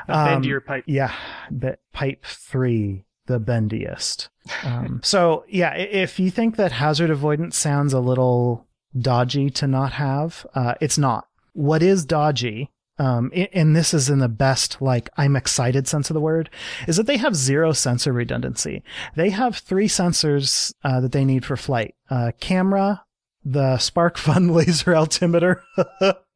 [0.10, 0.84] Um, your pipe.
[0.86, 1.14] Yeah,
[1.50, 4.30] but pipe three the bendiest.
[4.64, 8.66] Um, so yeah, if you think that hazard avoidance sounds a little
[9.00, 11.28] dodgy to not have, uh, it's not.
[11.54, 16.14] What is dodgy, um, and this is in the best, like, I'm excited sense of
[16.14, 16.50] the word,
[16.88, 18.84] is that they have zero sensor redundancy.
[19.16, 21.96] They have three sensors, uh, that they need for flight.
[22.10, 23.04] Uh, camera,
[23.44, 25.64] the SparkFun laser altimeter,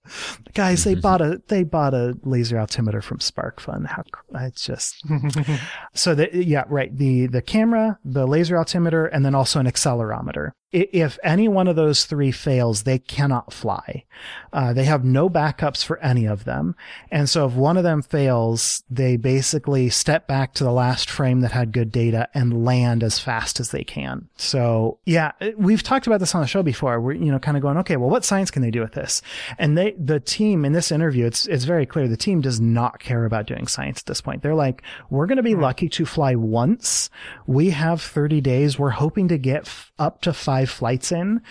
[0.54, 1.02] Guys, they mm-hmm.
[1.02, 3.86] bought a they bought a laser altimeter from SparkFun.
[3.88, 4.04] How
[4.46, 5.04] it's just
[5.94, 10.52] so that yeah right the the camera, the laser altimeter, and then also an accelerometer.
[10.72, 14.06] If any one of those three fails, they cannot fly.
[14.54, 16.76] Uh, they have no backups for any of them.
[17.10, 21.42] And so if one of them fails, they basically step back to the last frame
[21.42, 24.30] that had good data and land as fast as they can.
[24.38, 27.00] So yeah, we've talked about this on the show before.
[27.02, 29.22] We're, you know, kind of going, okay, well, what science can they do with this?
[29.58, 33.00] And they, the team in this interview, it's, it's very clear the team does not
[33.00, 34.42] care about doing science at this point.
[34.42, 37.10] They're like, we're going to be lucky to fly once.
[37.46, 38.80] We have 30 days.
[38.80, 41.42] We're hoping to get f- up to five flights in,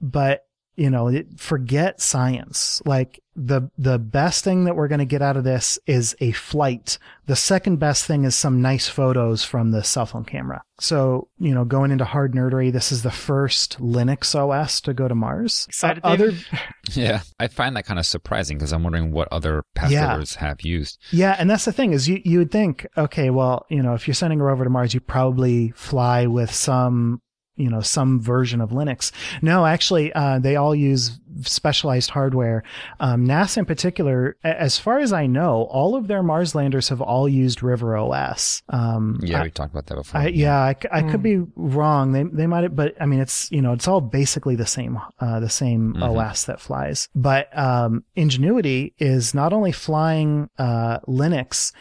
[0.00, 0.46] but
[0.80, 2.80] you know, forget science.
[2.86, 6.32] Like the, the best thing that we're going to get out of this is a
[6.32, 6.96] flight.
[7.26, 10.62] The second best thing is some nice photos from the cell phone camera.
[10.78, 15.06] So, you know, going into hard nerdery, this is the first Linux OS to go
[15.06, 15.66] to Mars.
[15.68, 16.32] Excited, uh, other,
[16.92, 20.22] yeah, I find that kind of surprising because I'm wondering what other path yeah.
[20.38, 20.98] have used.
[21.10, 24.08] Yeah, and that's the thing is you you would think, okay, well, you know, if
[24.08, 27.20] you're sending a rover to Mars, you probably fly with some
[27.60, 29.12] you know some version of Linux.
[29.42, 32.62] No, actually, uh, they all use specialized hardware.
[32.98, 37.00] Um, NASA, in particular, as far as I know, all of their Mars landers have
[37.00, 38.62] all used River OS.
[38.68, 40.20] Um, yeah, I, we talked about that before.
[40.20, 41.10] I, yeah, I, I mm.
[41.10, 42.12] could be wrong.
[42.12, 45.00] They they might, have, but I mean, it's you know, it's all basically the same
[45.18, 46.02] uh, the same mm-hmm.
[46.02, 47.08] OS that flies.
[47.14, 51.72] But um, Ingenuity is not only flying uh, Linux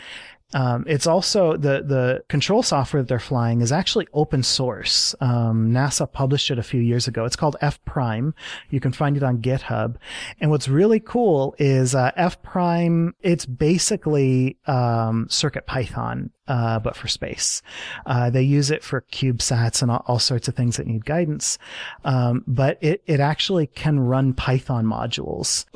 [0.54, 5.14] um, it's also the the control software that they're flying is actually open source.
[5.22, 7.26] Um, NASA published it a few years ago.
[7.26, 8.34] It's called F Prime.
[8.70, 9.98] You can find it on GitHub.
[10.40, 13.14] And what's really cool is uh, F Prime.
[13.22, 17.62] It's basically um, Circuit Python, uh, but for space.
[18.08, 21.60] Uh, they use it for CubeSats and all, all, sorts of things that need guidance.
[22.04, 25.66] Um, but it it actually can run Python modules.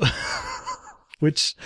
[1.20, 1.56] which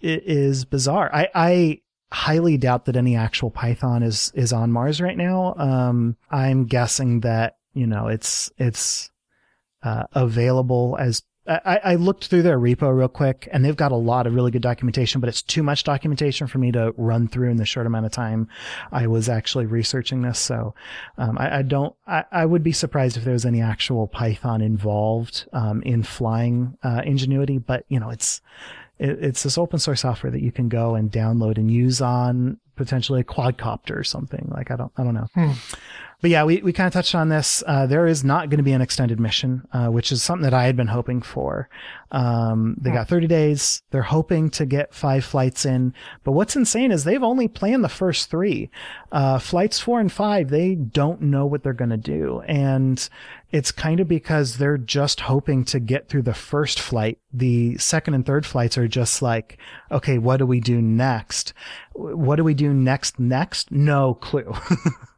[0.00, 1.10] is bizarre.
[1.12, 1.80] I, I
[2.12, 5.54] highly doubt that any actual Python is is on Mars right now.
[5.56, 9.10] Um, I'm guessing that you know it's it's
[9.82, 13.96] uh, available as I, I, looked through their repo real quick, and they've got a
[13.96, 17.50] lot of really good documentation, but it's too much documentation for me to run through
[17.50, 18.46] in the short amount of time
[18.92, 20.38] I was actually researching this.
[20.38, 20.76] So
[21.18, 21.96] um, I, I, don't.
[22.06, 26.78] I, I, would be surprised if there was any actual Python involved um, in flying
[26.84, 28.40] uh, Ingenuity, but you know it's
[28.98, 32.58] it, it's this open source software that you can go and download and use on
[32.76, 34.48] potentially a quadcopter or something.
[34.50, 35.26] Like I don't, I don't know.
[35.34, 35.52] Hmm.
[36.22, 37.64] But yeah, we, we kind of touched on this.
[37.66, 40.54] Uh, there is not going to be an extended mission, uh, which is something that
[40.54, 41.68] I had been hoping for.
[42.12, 42.96] Um, they hmm.
[42.96, 43.82] got 30 days.
[43.90, 45.92] They're hoping to get five flights in.
[46.22, 48.70] But what's insane is they've only planned the first three.
[49.10, 52.40] Uh, flights four and five, they don't know what they're going to do.
[52.46, 53.08] And
[53.50, 57.18] it's kind of because they're just hoping to get through the first flight.
[57.32, 59.58] The second and third flights are just like,
[59.90, 61.52] okay, what do we do next?
[61.94, 63.18] What do we do next?
[63.18, 63.72] Next?
[63.72, 64.54] No clue.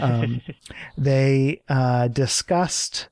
[0.00, 0.40] um,
[0.98, 3.08] they uh, discussed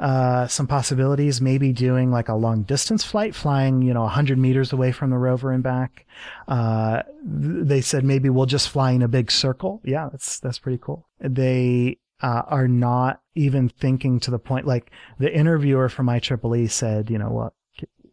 [0.00, 4.72] uh, some possibilities, maybe doing like a long distance flight, flying, you know, 100 meters
[4.72, 6.06] away from the rover and back.
[6.48, 9.80] Uh, they said maybe we'll just fly in a big circle.
[9.84, 11.06] Yeah, that's, that's pretty cool.
[11.20, 17.10] They, uh, are not even thinking to the point, like the interviewer from IEEE said,
[17.10, 17.52] you know what,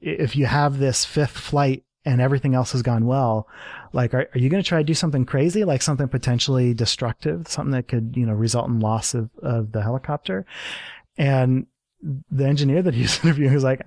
[0.02, 3.48] if you have this fifth flight and everything else has gone well,
[3.94, 7.48] like, are, are you going to try to do something crazy, like something potentially destructive,
[7.48, 10.46] something that could, you know, result in loss of, of the helicopter?
[11.18, 11.68] And
[12.32, 13.82] the engineer that he's interviewing is like,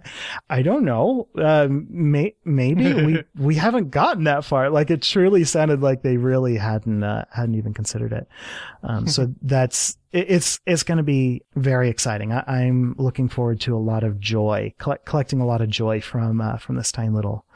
[0.49, 1.29] I don't know.
[1.37, 4.71] Um, may, maybe we, we haven't gotten that far.
[4.71, 8.29] Like it truly sounded like they really hadn't, uh, hadn't even considered it.
[8.83, 12.33] Um, so that's, it, it's, it's going to be very exciting.
[12.33, 16.01] I, am looking forward to a lot of joy, collect, collecting a lot of joy
[16.01, 17.47] from, uh, from this tiny little,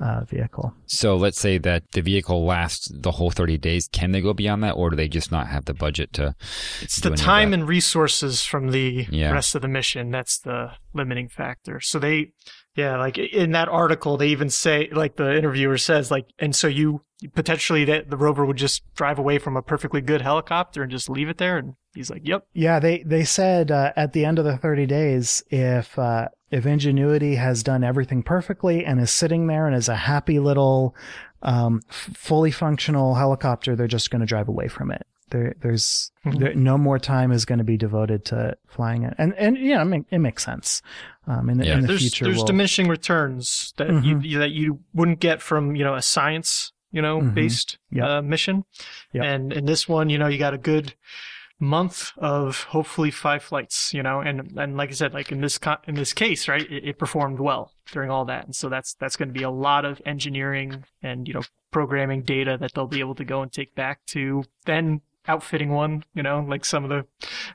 [0.00, 0.72] uh, vehicle.
[0.86, 3.88] So let's say that the vehicle lasts the whole 30 days.
[3.88, 6.34] Can they go beyond that, or do they just not have the budget to?
[6.80, 9.32] It's the time and resources from the yeah.
[9.32, 11.80] rest of the mission that's the limiting factor.
[11.80, 12.32] So they,
[12.78, 16.68] yeah, like in that article, they even say, like the interviewer says, like, and so
[16.68, 17.02] you
[17.34, 21.10] potentially that the rover would just drive away from a perfectly good helicopter and just
[21.10, 24.38] leave it there, and he's like, "Yep." Yeah, they they said uh, at the end
[24.38, 29.48] of the 30 days, if uh, if Ingenuity has done everything perfectly and is sitting
[29.48, 30.94] there and is a happy little,
[31.42, 35.04] um, fully functional helicopter, they're just going to drive away from it.
[35.30, 36.38] There, there's mm-hmm.
[36.38, 39.80] there, no more time is going to be devoted to flying it, and and yeah,
[39.80, 40.82] I mean, it makes sense.
[41.26, 41.74] Um, in the, yeah.
[41.74, 42.46] in the there's, future, there's we'll...
[42.46, 44.20] diminishing returns that mm-hmm.
[44.22, 47.34] you that you wouldn't get from you know a science you know mm-hmm.
[47.34, 48.04] based yep.
[48.04, 48.64] uh, mission,
[49.12, 49.24] yep.
[49.24, 50.94] and in this one, you know, you got a good
[51.60, 55.58] month of hopefully five flights, you know, and and like I said, like in this
[55.58, 58.94] co- in this case, right, it, it performed well during all that, and so that's
[58.94, 62.86] that's going to be a lot of engineering and you know programming data that they'll
[62.86, 66.84] be able to go and take back to then outfitting one, you know, like some
[66.84, 67.06] of the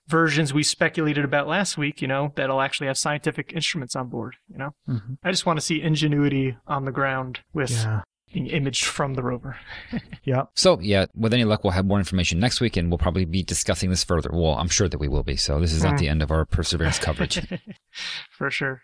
[0.07, 4.36] versions we speculated about last week, you know, that'll actually have scientific instruments on board,
[4.49, 4.75] you know.
[4.88, 5.13] Mm-hmm.
[5.23, 8.01] I just want to see ingenuity on the ground with yeah.
[8.31, 9.57] being imaged from the rover.
[10.23, 10.43] yeah.
[10.55, 13.43] So, yeah, with any luck, we'll have more information next week and we'll probably be
[13.43, 14.29] discussing this further.
[14.31, 15.36] Well, I'm sure that we will be.
[15.36, 15.99] So, this is not mm.
[15.99, 17.41] the end of our Perseverance coverage.
[18.31, 18.83] For sure.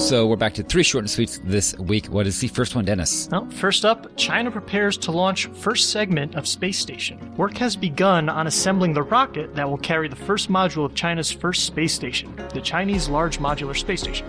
[0.00, 2.06] So we're back to three short and sweets this week.
[2.06, 3.28] What is the first one, Dennis?
[3.30, 7.36] Well, first up, China prepares to launch first segment of space station.
[7.36, 11.30] Work has begun on assembling the rocket that will carry the first module of China's
[11.30, 14.26] first space station, the Chinese Large Modular Space Station.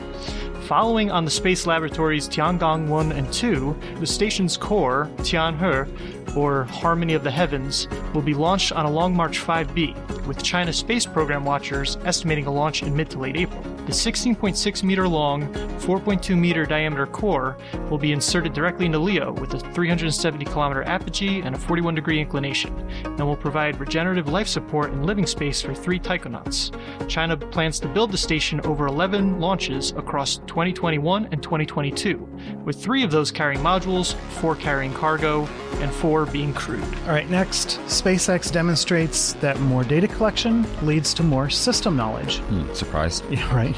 [0.68, 7.14] Following on the space laboratories Tiangong 1 and 2, the station's core, Tianhe, or Harmony
[7.14, 11.44] of the Heavens, will be launched on a Long March 5B, with China Space Program
[11.46, 13.62] watchers estimating a launch in mid to late April.
[13.86, 17.58] The 16.6 meter long, 4.2 meter diameter core
[17.90, 22.22] will be inserted directly into LEO with a 370 kilometer apogee and a 41 degree
[22.22, 26.72] inclination, and will provide regenerative life support and living space for three taikonauts.
[27.10, 32.18] China plans to build the station over 11 launches across 2021 and 2022,
[32.64, 35.48] with three of those carrying modules, four carrying cargo,
[35.82, 36.84] and four being crewed.
[37.06, 42.38] All right, next, SpaceX demonstrates that more data collection leads to more system knowledge.
[42.40, 43.24] Hmm, surprise.
[43.32, 43.76] Yeah, right.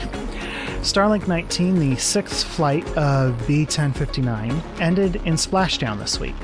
[0.82, 6.36] Starlink 19, the sixth flight of B 1059, ended in splashdown this week.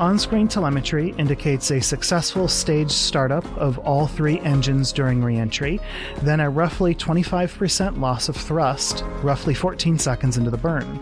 [0.00, 5.80] On screen telemetry indicates a successful staged startup of all three engines during reentry,
[6.22, 11.00] then a roughly 25% loss of thrust, roughly 14 seconds into the burn.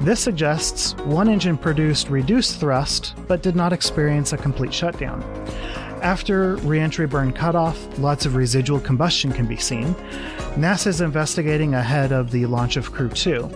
[0.00, 5.22] This suggests one engine produced reduced thrust but did not experience a complete shutdown.
[6.02, 9.94] After reentry burn cutoff, lots of residual combustion can be seen.
[10.54, 13.50] NASA is investigating ahead of the launch of Crew 2.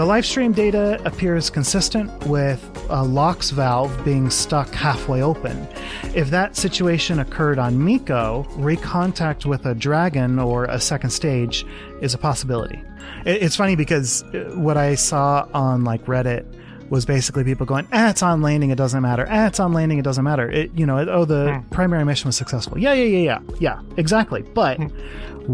[0.00, 2.58] The live stream data appears consistent with
[2.88, 5.68] a LOX valve being stuck halfway open.
[6.14, 11.66] If that situation occurred on MECO, recontact with a Dragon or a second stage
[12.00, 12.82] is a possibility.
[13.26, 16.46] It's funny because uh, what I saw on like Reddit
[16.88, 19.26] was basically people going, "Ah, it's on landing, it doesn't matter.
[19.28, 20.50] Ah, it's on landing, it doesn't matter.
[20.50, 21.68] It, you know, it, oh, the hmm.
[21.68, 22.78] primary mission was successful.
[22.78, 24.40] Yeah, yeah, yeah, yeah, yeah, exactly.
[24.40, 24.86] But hmm.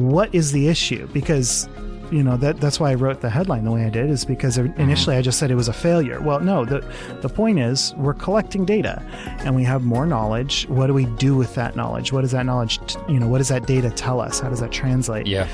[0.08, 1.08] what is the issue?
[1.08, 1.68] Because
[2.10, 4.58] you know that that's why I wrote the headline the way I did is because
[4.58, 4.80] mm-hmm.
[4.80, 6.20] initially I just said it was a failure.
[6.20, 6.80] Well, no, the
[7.20, 9.02] the point is we're collecting data
[9.40, 10.66] and we have more knowledge.
[10.68, 12.12] What do we do with that knowledge?
[12.12, 14.40] What does that knowledge, t- you know, what does that data tell us?
[14.40, 15.26] How does that translate?
[15.26, 15.48] Yeah.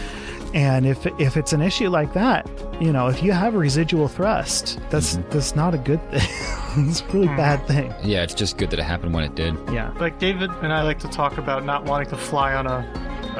[0.55, 2.49] And if if it's an issue like that,
[2.81, 5.31] you know, if you have residual thrust, that's mm-hmm.
[5.31, 6.89] that's not a good thing.
[6.89, 7.37] it's a really mm-hmm.
[7.37, 7.95] bad thing.
[8.03, 9.55] Yeah, it's just good that it happened when it did.
[9.73, 9.95] Yeah.
[9.99, 12.83] Like David and I like to talk about not wanting to fly on a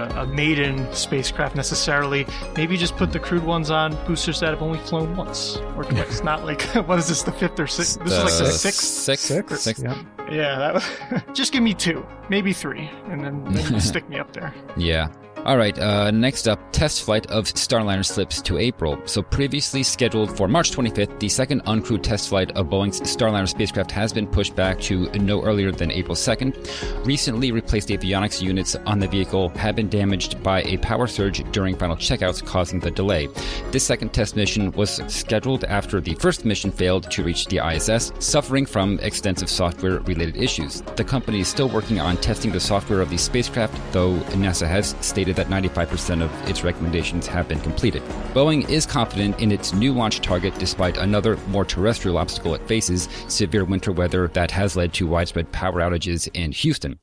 [0.03, 2.27] a, a, maiden spacecraft necessarily.
[2.57, 6.23] Maybe just put the crewed ones on boosters that have only flown once or twice.
[6.25, 7.99] Not like what is this, the fifth or sixth?
[8.01, 8.81] This is like the sixth.
[8.81, 9.83] Six, six, six.
[9.83, 10.59] Yeah, yeah.
[10.59, 10.85] That was,
[11.35, 14.55] just give me two, maybe three, and then, then stick me up there.
[14.77, 15.09] Yeah.
[15.45, 18.97] All right, uh, next up, test flight of Starliner slips to April.
[19.07, 23.91] So previously scheduled for March 25th, the second uncrewed test flight of Boeing's Starliner spacecraft
[23.91, 27.05] has been pushed back to no earlier than April 2nd.
[27.05, 31.77] Recently replaced avionics units on the vehicle have been damaged by a power surge during
[31.77, 33.29] final checkouts, causing the delay.
[33.73, 38.13] This second test mission was scheduled after the first mission failed to reach the ISS,
[38.21, 40.83] suffering from extensive software-related issues.
[40.95, 44.95] The company is still working on testing the software of the spacecraft, though NASA has
[45.01, 48.03] stated that 95% of its recommendations have been completed.
[48.35, 53.09] Boeing is confident in its new launch target despite another more terrestrial obstacle it faces
[53.29, 56.99] severe winter weather that has led to widespread power outages in Houston.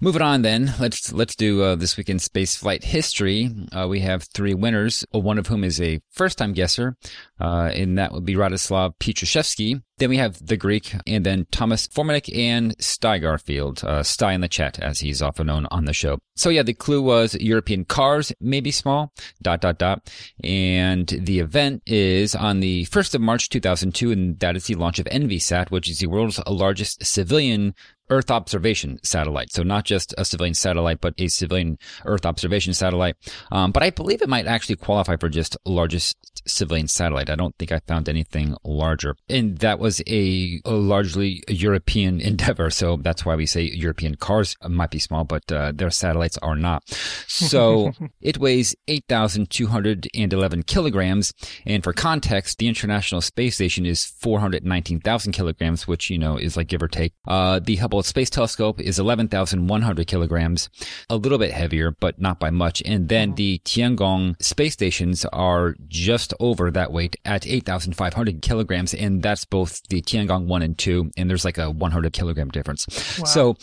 [0.00, 3.50] Moving on then, let's let's do uh, this week in space flight history.
[3.72, 6.96] Uh, we have three winners, one of whom is a first time guesser,
[7.40, 9.82] uh, and that would be Radoslav Pietruszewski.
[9.98, 14.42] Then we have the Greek, and then Thomas Formanek and Sty Garfield, uh, Sty in
[14.42, 16.18] the chat, as he's often known on the show.
[16.34, 20.12] So yeah, the clue was European cars, maybe small, dot, dot, dot.
[20.44, 24.98] And the event is on the 1st of March 2002, and that is the launch
[24.98, 27.74] of EnviSat, which is the world's largest civilian
[28.10, 29.52] Earth observation satellite.
[29.52, 33.16] So not just a civilian satellite, but a civilian Earth observation satellite.
[33.50, 36.16] Um, but I believe it might actually qualify for just largest
[36.46, 37.30] civilian satellite.
[37.30, 39.16] I don't think I found anything larger.
[39.28, 42.70] And that was a, a largely European endeavor.
[42.70, 46.56] So that's why we say European cars might be small, but uh, their satellites are
[46.56, 46.88] not.
[47.26, 51.32] So it weighs 8,211 kilograms.
[51.64, 56.68] And for context, the International Space Station is 419,000 kilograms, which, you know, is like
[56.68, 57.12] give or take.
[57.26, 60.68] Uh, the Hubble Hubble Space Telescope is 11,100 kilograms,
[61.08, 62.82] a little bit heavier, but not by much.
[62.84, 68.92] And then the Tiangong space stations are just over that weight at 8,500 kilograms.
[68.92, 71.12] And that's both the Tiangong 1 and 2.
[71.16, 72.86] And there's like a 100 kilogram difference.
[73.18, 73.24] Wow.
[73.24, 73.56] So,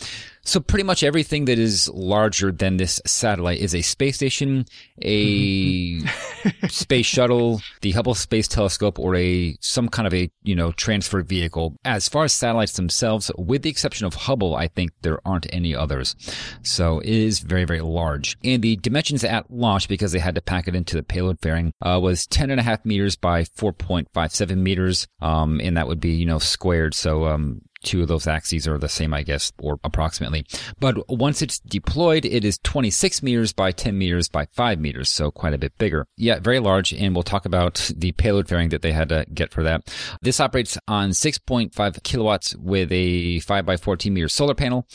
[0.44, 4.66] so pretty much everything that is larger than this satellite is a space station,
[5.02, 6.00] a
[6.68, 11.22] space shuttle, the Hubble Space Telescope, or a some kind of a you know transfer
[11.22, 11.76] vehicle.
[11.84, 15.74] As far as satellites themselves, with the exception of Hubble, I think there aren't any
[15.74, 16.14] others.
[16.62, 18.36] So it is very very large.
[18.44, 21.72] And the dimensions at launch, because they had to pack it into the payload fairing,
[21.80, 26.10] uh, was 10 and a half meters by 4.57 meters, um, and that would be
[26.10, 26.94] you know squared.
[26.94, 30.46] So um, two of those axes are the same, I guess, or approximately.
[30.80, 35.30] But once it's deployed, it is 26 meters by 10 meters by 5 meters, so
[35.30, 36.06] quite a bit bigger.
[36.16, 39.52] Yeah, very large, and we'll talk about the payload fairing that they had to get
[39.52, 39.94] for that.
[40.22, 44.86] This operates on 6.5 kilowatts with a 5 by 14 meter solar panel.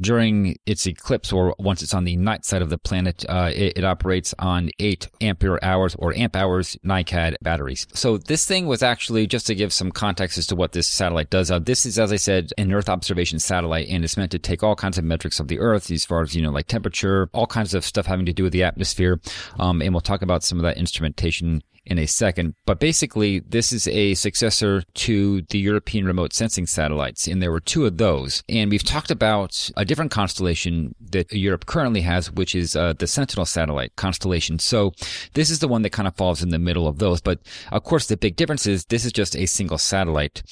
[0.00, 3.78] During its eclipse, or once it's on the night side of the planet, uh, it,
[3.78, 7.86] it operates on 8 ampere hours or amp hours NiCad batteries.
[7.94, 11.30] So this thing was actually, just to give some context as to what this satellite
[11.30, 14.38] does, uh, this is, as I said, an Earth observation satellite, and it's meant to
[14.38, 17.28] take all kinds of metrics of the Earth, as far as, you know, like temperature,
[17.32, 19.20] all kinds of stuff having to do with the atmosphere.
[19.58, 22.54] Um, and we'll talk about some of that instrumentation in a second.
[22.66, 27.60] But basically, this is a successor to the European remote sensing satellites, and there were
[27.60, 28.42] two of those.
[28.48, 33.06] And we've talked about a different constellation that Europe currently has, which is uh, the
[33.06, 34.58] Sentinel satellite constellation.
[34.58, 34.92] So
[35.34, 37.20] this is the one that kind of falls in the middle of those.
[37.20, 40.42] But of course, the big difference is this is just a single satellite.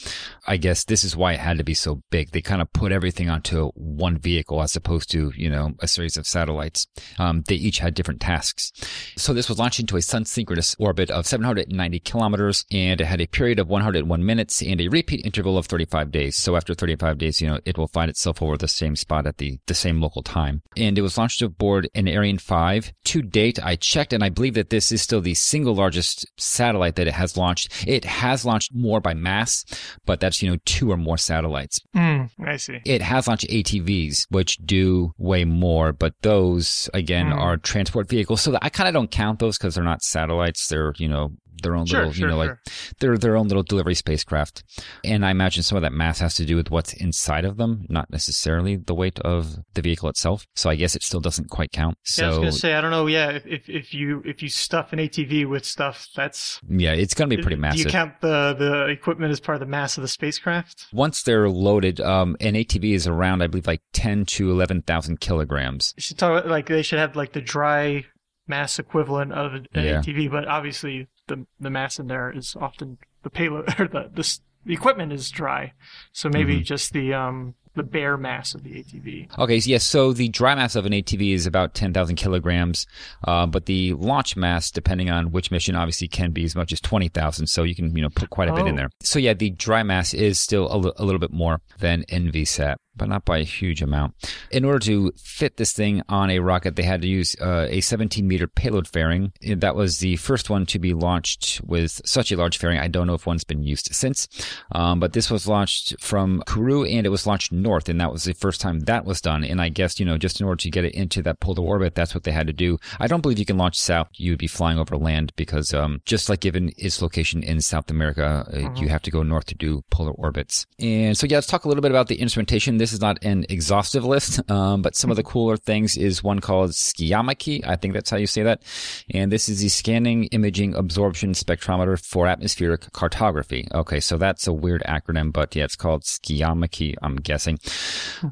[0.47, 2.31] I guess this is why it had to be so big.
[2.31, 6.17] They kind of put everything onto one vehicle as opposed to, you know, a series
[6.17, 6.87] of satellites.
[7.19, 8.73] Um, they each had different tasks.
[9.17, 13.21] So this was launched into a sun synchronous orbit of 790 kilometers and it had
[13.21, 16.37] a period of 101 minutes and a repeat interval of 35 days.
[16.37, 19.39] So after 35 days, you know, it will find itself over the same spot at
[19.39, 20.63] the, the same local time.
[20.77, 22.93] And it was launched aboard an Ariane 5.
[23.05, 26.97] To date, I checked and I believe that this is still the single largest satellite
[26.97, 27.87] that it has launched.
[27.87, 29.65] It has launched more by mass,
[30.07, 31.81] but that's, you know, two or more satellites.
[31.97, 32.81] Mm, I see.
[32.85, 37.39] It has launched ATVs, which do weigh more, but those, again, Mm.
[37.39, 38.43] are transport vehicles.
[38.43, 40.69] So I kind of don't count those because they're not satellites.
[40.69, 41.14] They're, you know,
[41.63, 42.51] their own Sure, little, sure, you know, sure.
[42.51, 42.59] like
[43.01, 44.63] they're their own little delivery spacecraft.
[45.03, 47.87] And I imagine some of that mass has to do with what's inside of them,
[47.89, 50.47] not necessarily the weight of the vehicle itself.
[50.55, 51.97] So I guess it still doesn't quite count.
[52.19, 53.07] Yeah, I was So gonna say, I don't know.
[53.07, 57.31] Yeah, if, if you if you stuff an ATV with stuff, that's yeah, it's going
[57.31, 57.79] to be pretty massive.
[57.79, 60.87] Do you count the the equipment as part of the mass of the spacecraft?
[60.93, 65.95] Once they're loaded, um, an ATV is around, I believe, like 10 to 11,000 kilograms.
[65.97, 68.05] You should talk about, like they should have like the dry
[68.47, 70.01] mass equivalent of an Yeah.
[70.01, 74.39] ATV, but obviously the the mass in there is often the payload or the the,
[74.67, 75.73] the equipment is dry,
[76.13, 76.63] so maybe Mm-hmm.
[76.65, 79.37] just the um the bare mass of the ATV.
[79.37, 82.87] Okay, so yes, so the dry mass of an ATV is about 10,000 kilograms,
[83.27, 86.81] uh, but the launch mass, depending on which mission, obviously can be as much as
[86.81, 88.77] 20,000, so you can, you know, put quite a bit in Oh.
[88.77, 88.91] there.
[89.03, 93.25] So yeah, the dry mass is still a little bit more than Envisat, but not
[93.25, 94.15] by a huge amount.
[94.51, 97.81] In order to fit this thing on a rocket, they had to use uh, a
[97.81, 99.33] 17 meter payload fairing.
[99.43, 102.79] That was the first one to be launched with such a large fairing.
[102.79, 104.29] I don't know if one's been used since,
[104.73, 108.25] um, but this was launched from Kourou and it was launched north, and that was
[108.25, 109.45] the first time that was done.
[109.45, 111.95] And I guess you know, just in order to get it into that polar orbit,
[111.95, 112.79] that's what they had to do.
[112.99, 116.29] I don't believe you can launch south; you'd be flying over land because um, just
[116.29, 119.83] like given its location in South America, uh, you have to go north to do
[119.91, 120.67] polar orbits.
[120.79, 122.79] And so, yeah, let's talk a little bit about the instrumentation.
[122.85, 126.41] This is not an exhaustive list, um, but some of the cooler things is one
[126.41, 127.67] called SCIAMACHY.
[127.67, 128.63] I think that's how you say that.
[129.09, 133.67] And this is the scanning imaging absorption spectrometer for atmospheric cartography.
[133.73, 137.59] Okay, so that's a weird acronym, but yeah, it's called SCIAMACHY, I'm guessing.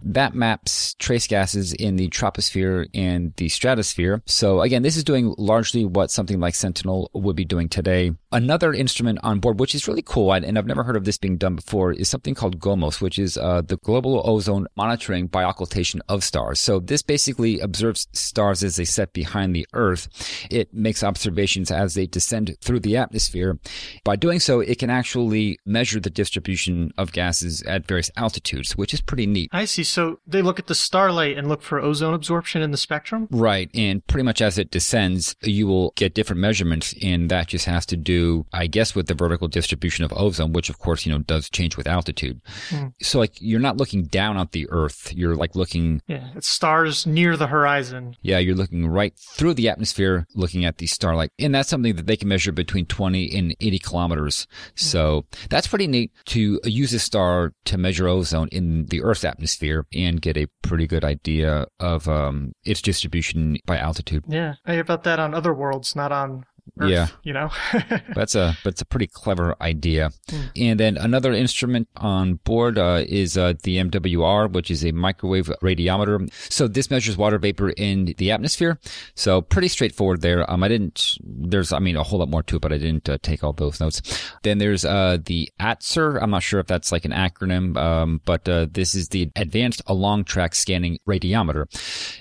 [0.02, 4.20] That maps trace gases in the troposphere and the stratosphere.
[4.26, 8.12] So again, this is doing largely what something like Sentinel would be doing today.
[8.32, 11.38] Another instrument on board, which is really cool, and I've never heard of this being
[11.38, 16.00] done before, is something called GOMOS, which is uh, the Global Ozone Monitoring by Occultation
[16.08, 16.58] of Stars.
[16.58, 20.08] So this basically observes stars as they set behind the Earth.
[20.50, 23.60] It makes observations as they descend through the atmosphere.
[24.02, 28.92] By doing so, it can actually measure the distribution of gases at various altitudes, which
[28.92, 29.48] is pretty neat.
[29.52, 29.84] I see.
[29.84, 33.28] So they look at the starlight and look for ozone absorption in the spectrum.
[33.30, 33.70] Right.
[33.74, 36.96] And pretty much as it descends, you will get different measurements.
[37.00, 40.68] And that just has to do, I guess, with the vertical distribution of ozone, which
[40.68, 42.40] of course, you know, does change with altitude.
[42.70, 42.88] Hmm.
[43.00, 45.12] So like you're not looking down down at the Earth.
[45.14, 46.02] You're like looking.
[46.06, 48.16] Yeah, it's stars near the horizon.
[48.22, 52.06] Yeah, you're looking right through the atmosphere, looking at the starlight, and that's something that
[52.06, 54.46] they can measure between 20 and 80 kilometers.
[54.74, 59.86] So that's pretty neat to use a star to measure ozone in the Earth's atmosphere
[59.92, 64.24] and get a pretty good idea of um, its distribution by altitude.
[64.28, 66.44] Yeah, I hear about that on other worlds, not on
[66.78, 67.08] Earth, Yeah.
[67.22, 67.50] you know.
[68.14, 70.10] That's a that's a pretty clever idea.
[70.30, 70.40] Hmm.
[70.56, 75.46] And then another instrument on board uh, is uh, the MWR, which is a microwave
[75.62, 76.32] radiometer.
[76.52, 78.78] So this measures water vapor in the atmosphere.
[79.14, 80.48] So pretty straightforward there.
[80.50, 81.18] Um, I didn't.
[81.22, 83.52] There's, I mean, a whole lot more to it, but I didn't uh, take all
[83.52, 84.00] those notes.
[84.42, 86.22] Then there's uh, the ATSR.
[86.22, 89.82] I'm not sure if that's like an acronym, um, but uh, this is the Advanced
[89.86, 91.66] Along Track Scanning Radiometer,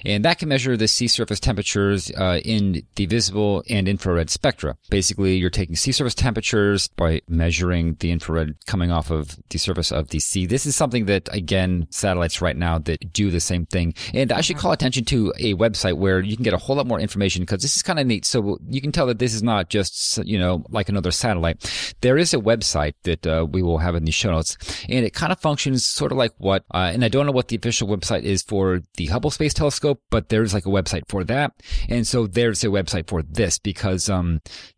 [0.06, 4.78] and that can measure the sea surface temperatures uh, in the visible and infrared spectra.
[4.90, 9.92] Basically, you're taking sea surface temperatures by measuring the infrared coming off of the surface
[9.92, 10.46] of the sea.
[10.46, 13.94] This is something that, again, satellites right now that do the same thing.
[14.14, 16.88] And I should call attention to a website where you can get a whole lot
[16.88, 18.26] more information because this is kind of neat.
[18.26, 21.96] So you can tell that this is not just, you know, like another satellite.
[22.02, 24.58] There is a website that uh, we will have in the show notes
[24.90, 27.50] and it kind of functions sort of like what, uh, and I don't know what
[27.50, 31.24] the official website is for the Hubble Space Telescope, but there's like a website for
[31.26, 31.54] that.
[31.90, 34.21] And so there's a website for this because, um,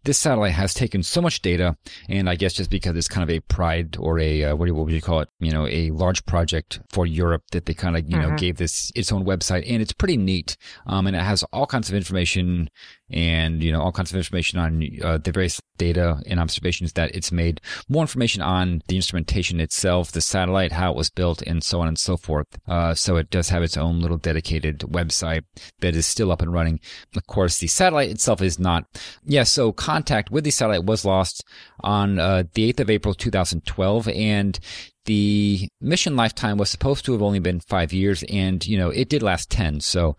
[0.03, 1.75] this satellite has taken so much data
[2.09, 4.71] and I guess just because it's kind of a pride or a, uh, what, do
[4.71, 5.29] you, what would you call it?
[5.39, 8.37] You know, a large project for Europe that they kind of, you know, Mhm.
[8.37, 10.57] gave this its own website and it's pretty neat.
[10.85, 12.69] Um, and it has all kinds of information
[13.09, 17.13] and, you know, all kinds of information on, uh, the various data and observations that
[17.15, 21.63] it's made more information on the instrumentation itself, the satellite, how it was built, and
[21.63, 22.47] so on and so forth.
[22.67, 25.43] Uh, so it does have its own little dedicated website
[25.79, 26.79] that is still up and running.
[27.15, 28.85] Of course, the satellite itself is not.
[29.23, 31.43] Yeah, so contact with the satellite was lost
[31.81, 34.59] on uh, the 8th of April 2012, and
[35.05, 39.09] the mission lifetime was supposed to have only been five years, and you know it
[39.09, 39.79] did last ten.
[39.79, 40.15] So,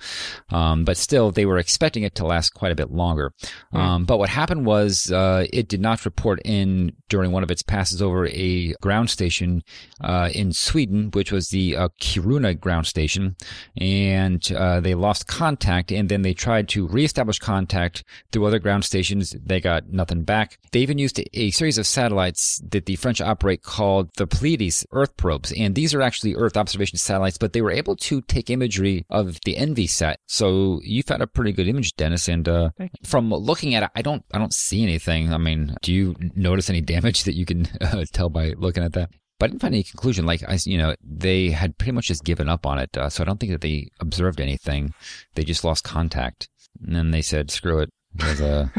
[0.50, 3.32] um, but still, they were expecting it to last quite a bit longer.
[3.72, 7.62] Um, but what happened was uh, it did not report in during one of its
[7.62, 9.62] passes over a ground station
[10.00, 13.36] uh, in Sweden, which was the uh, Kiruna ground station,
[13.76, 15.92] and uh, they lost contact.
[15.92, 19.34] And then they tried to reestablish contact through other ground stations.
[19.44, 20.58] They got nothing back.
[20.72, 25.16] They even used a series of satellites that the French operate called the Pleiades Earth
[25.16, 27.38] probes, and these are actually Earth observation satellites.
[27.38, 30.16] But they were able to take imagery of the Envisat.
[30.26, 32.28] So you found a pretty good image, Dennis.
[32.28, 32.70] And uh,
[33.04, 35.32] from looking at it, I don't, I don't see anything.
[35.32, 38.92] I mean, do you notice any damage that you can uh, tell by looking at
[38.94, 39.10] that?
[39.38, 40.26] But I didn't find any conclusion.
[40.26, 42.96] Like I, you know, they had pretty much just given up on it.
[42.96, 44.94] Uh, so I don't think that they observed anything.
[45.34, 46.48] They just lost contact,
[46.84, 47.90] and then they said, "Screw it."
[48.20, 48.70] Was a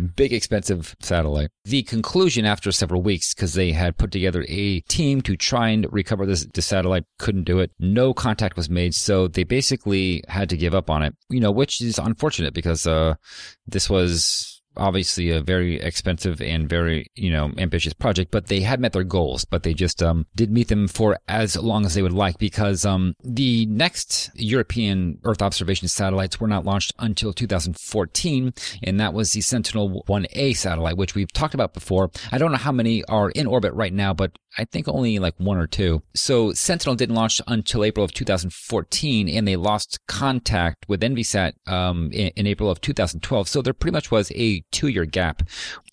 [0.16, 1.50] big, expensive satellite.
[1.64, 5.86] The conclusion after several weeks, because they had put together a team to try and
[5.92, 7.72] recover this, the satellite, couldn't do it.
[7.80, 11.14] No contact was made, so they basically had to give up on it.
[11.28, 13.14] You know, which is unfortunate because uh,
[13.66, 18.80] this was obviously a very expensive and very you know ambitious project but they had
[18.80, 22.02] met their goals but they just um, did meet them for as long as they
[22.02, 28.52] would like because um, the next european earth observation satellites were not launched until 2014
[28.82, 32.10] and that was the sentinel 1a satellite which we've talked about before.
[32.30, 35.34] I don't know how many are in orbit right now but I think only like
[35.38, 36.02] one or two.
[36.14, 42.10] So Sentinel didn't launch until April of 2014, and they lost contact with Envisat um,
[42.12, 43.48] in, in April of 2012.
[43.48, 45.42] So there pretty much was a two-year gap.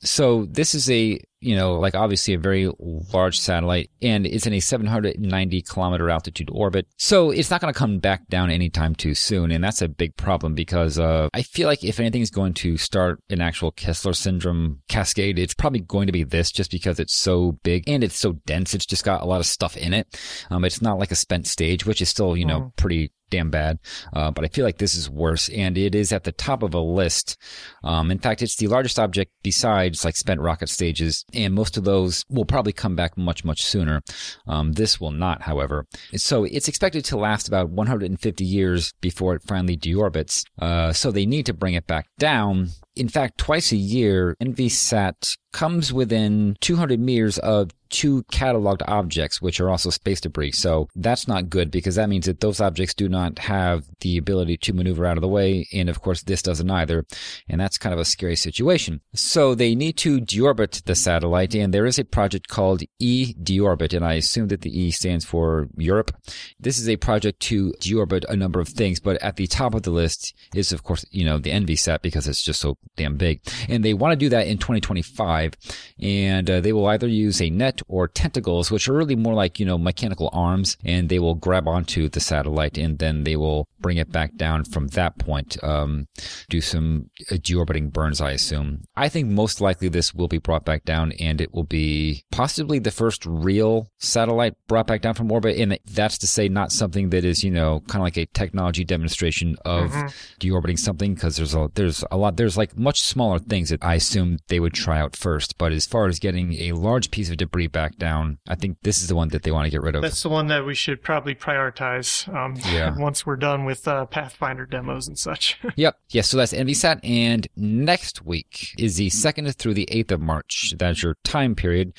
[0.02, 4.54] So this is a you know, like obviously a very large satellite and it's in
[4.54, 6.88] a 790 kilometer altitude orbit.
[6.98, 9.52] So it's not going to come back down anytime too soon.
[9.52, 12.78] And that's a big problem because, uh, I feel like if anything is going to
[12.78, 17.16] start an actual Kessler syndrome cascade, it's probably going to be this just because it's
[17.16, 18.74] so big and it's so dense.
[18.74, 20.08] It's just got a lot of stuff in it.
[20.50, 22.76] Um, it's not like a spent stage, which is still, you know, Mhm.
[22.76, 23.80] pretty damn bad.
[24.14, 26.76] Uh, but I feel like this is worse and it is at the top of
[26.76, 27.36] a list.
[27.84, 31.84] Um, in fact, it's the largest object besides like spent rocket stages and most of
[31.84, 34.04] those will probably come back much, much sooner.
[34.48, 35.88] Um, this will not, however.
[36.16, 40.46] So it's expected to last about 150 years before it finally deorbits.
[40.60, 42.70] Uh, so they need to bring it back down.
[42.96, 49.60] In fact, twice a year, Envisat comes within 200 meters of two cataloged objects, which
[49.60, 50.52] are also space debris.
[50.52, 54.58] So that's not good because that means that those objects do not have the ability
[54.58, 55.68] to maneuver out of the way.
[55.72, 57.06] And of course, this doesn't either.
[57.48, 59.02] And that's kind of a scary situation.
[59.14, 61.54] So they need to deorbit the satellite.
[61.54, 63.96] And there is a project called E-Deorbit.
[63.96, 66.16] And I assume that the E stands for Europe.
[66.60, 69.00] This is a project to deorbit a number of things.
[69.00, 72.28] But at the top of the list is, of course, you know, the Envisat because
[72.28, 73.42] it's just so damn big.
[73.68, 75.54] And they want to do that in 2025.
[76.02, 79.60] and uh, they will either use a net or tentacles, which are really more like
[79.60, 83.68] you know mechanical arms, and they will grab onto the satellite and then they will
[83.80, 85.62] bring it back down from that point.
[85.64, 86.08] Um,
[86.50, 88.84] do some uh, deorbiting burns, I assume.
[88.96, 92.80] I think most likely this will be brought back down, and it will be possibly
[92.80, 97.10] the first real satellite brought back down from orbit, and that's to say not something
[97.10, 100.08] that is you know kind of like a technology demonstration of mm-hmm.
[100.40, 103.96] deorbiting something because there's a there's a lot there's like much smaller things that I
[103.96, 105.58] assume they would try out first.
[105.58, 109.02] But as far as getting a large piece of debris back down, I think this
[109.02, 110.02] is the one that they want to get rid of.
[110.02, 112.28] That's the one that we should probably prioritize.
[112.34, 112.96] Um, yeah.
[112.98, 115.60] Once we're done with uh, Pathfinder demos and such.
[115.76, 115.98] yep.
[116.10, 116.14] Yes.
[116.14, 120.74] Yeah, so that's Envisat, and next week is the second through the eighth of March.
[120.78, 121.94] That's your time period.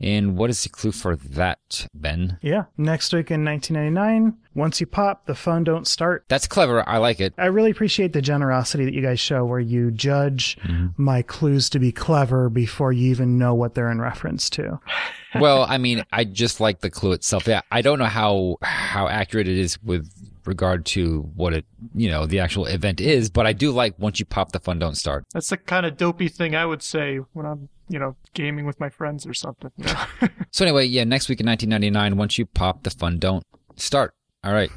[0.00, 2.38] And what is the clue for that, Ben?
[2.42, 2.64] Yeah.
[2.76, 4.36] Next week in 1999.
[4.58, 6.24] Once you pop, the fun don't start.
[6.28, 6.86] That's clever.
[6.88, 7.32] I like it.
[7.38, 10.88] I really appreciate the generosity that you guys show where you judge mm-hmm.
[10.96, 14.80] my clues to be clever before you even know what they're in reference to.
[15.40, 17.46] well, I mean, I just like the clue itself.
[17.46, 20.10] Yeah, I don't know how how accurate it is with
[20.44, 24.18] regard to what it, you know, the actual event is, but I do like once
[24.18, 25.24] you pop the fun don't start.
[25.32, 28.78] That's the kind of dopey thing I would say when I'm you know, gaming with
[28.78, 29.70] my friends or something.
[29.76, 30.28] You know?
[30.50, 33.44] so anyway, yeah, next week in 1999, once you pop the fun don't
[33.76, 34.14] start.
[34.48, 34.70] All right.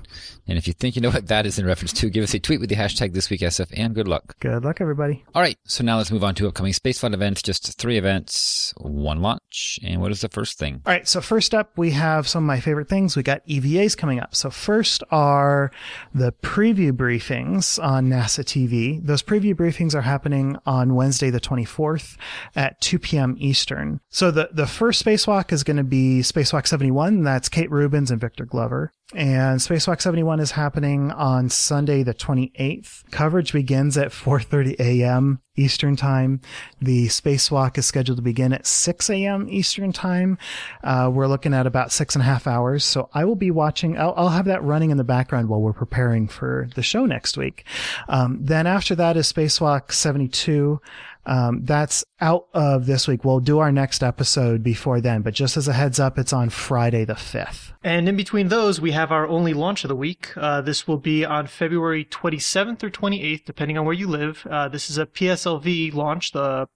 [0.52, 2.40] And if you think you know what that is in reference to, give us a
[2.40, 4.36] tweet with the hashtag this week SF and good luck.
[4.42, 5.24] Good luck, everybody.
[5.34, 5.58] All right.
[5.64, 7.42] So now let's move on to upcoming Spaceflight events.
[7.42, 9.80] Just three events, one launch.
[9.82, 10.82] And what is the first thing?
[10.86, 11.08] All right.
[11.08, 13.16] So first up, we have some of my favorite things.
[13.16, 14.36] We got EVAs coming up.
[14.36, 15.72] So first are
[16.14, 19.02] the preview briefings on NASA TV.
[19.02, 22.18] Those preview briefings are happening on Wednesday, the 24th
[22.58, 23.38] at 2 p.m.
[23.40, 24.02] Eastern.
[24.10, 27.24] So the, the first spacewalk is going to be Spacewalk 71.
[27.24, 28.92] That's Kate Rubins and Victor Glover.
[29.14, 33.10] And Spacewalk 71 is happening on Sunday the 28th.
[33.12, 35.40] Coverage begins at 4:30 a.m.
[35.58, 36.42] Eastern Time.
[36.82, 39.48] The spacewalk is scheduled to begin at 6 a.m.
[39.50, 40.38] Eastern Time.
[40.84, 42.84] Uh, we're looking at about six and a half hours.
[42.84, 43.98] So I will be watching.
[43.98, 47.38] I'll, I'll have that running in the background while we're preparing for the show next
[47.38, 47.66] week.
[48.08, 50.82] Um, then after that is Spacewalk 72.
[51.26, 53.24] Um, that's out of this week.
[53.24, 56.50] We'll do our next episode before then, but just as a heads up, it's on
[56.50, 57.74] Friday the 5th.
[57.84, 60.36] And in between those, we have our only launch of the week.
[60.36, 64.46] Uh, this will be on February 27th or 28th, depending on where you live.
[64.50, 66.68] Uh, this is a PSLV launch, the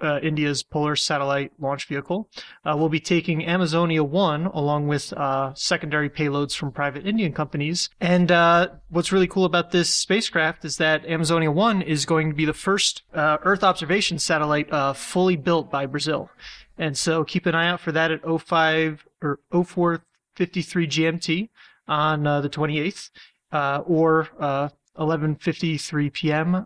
[0.00, 2.28] uh, India's Polar Satellite Launch Vehicle.
[2.64, 7.88] Uh, we'll be taking Amazonia 1 along with uh, secondary payloads from private Indian companies.
[8.00, 12.34] And uh, what's really cool about this spacecraft is that Amazonia 1 is going to
[12.34, 16.30] be the first uh, Earth observation satellite uh, fully built by Brazil.
[16.78, 21.48] And so keep an eye out for that at 05 or 0453 GMT
[21.86, 23.10] on the 28th
[23.86, 24.28] or
[24.98, 26.64] 11:53 p.m.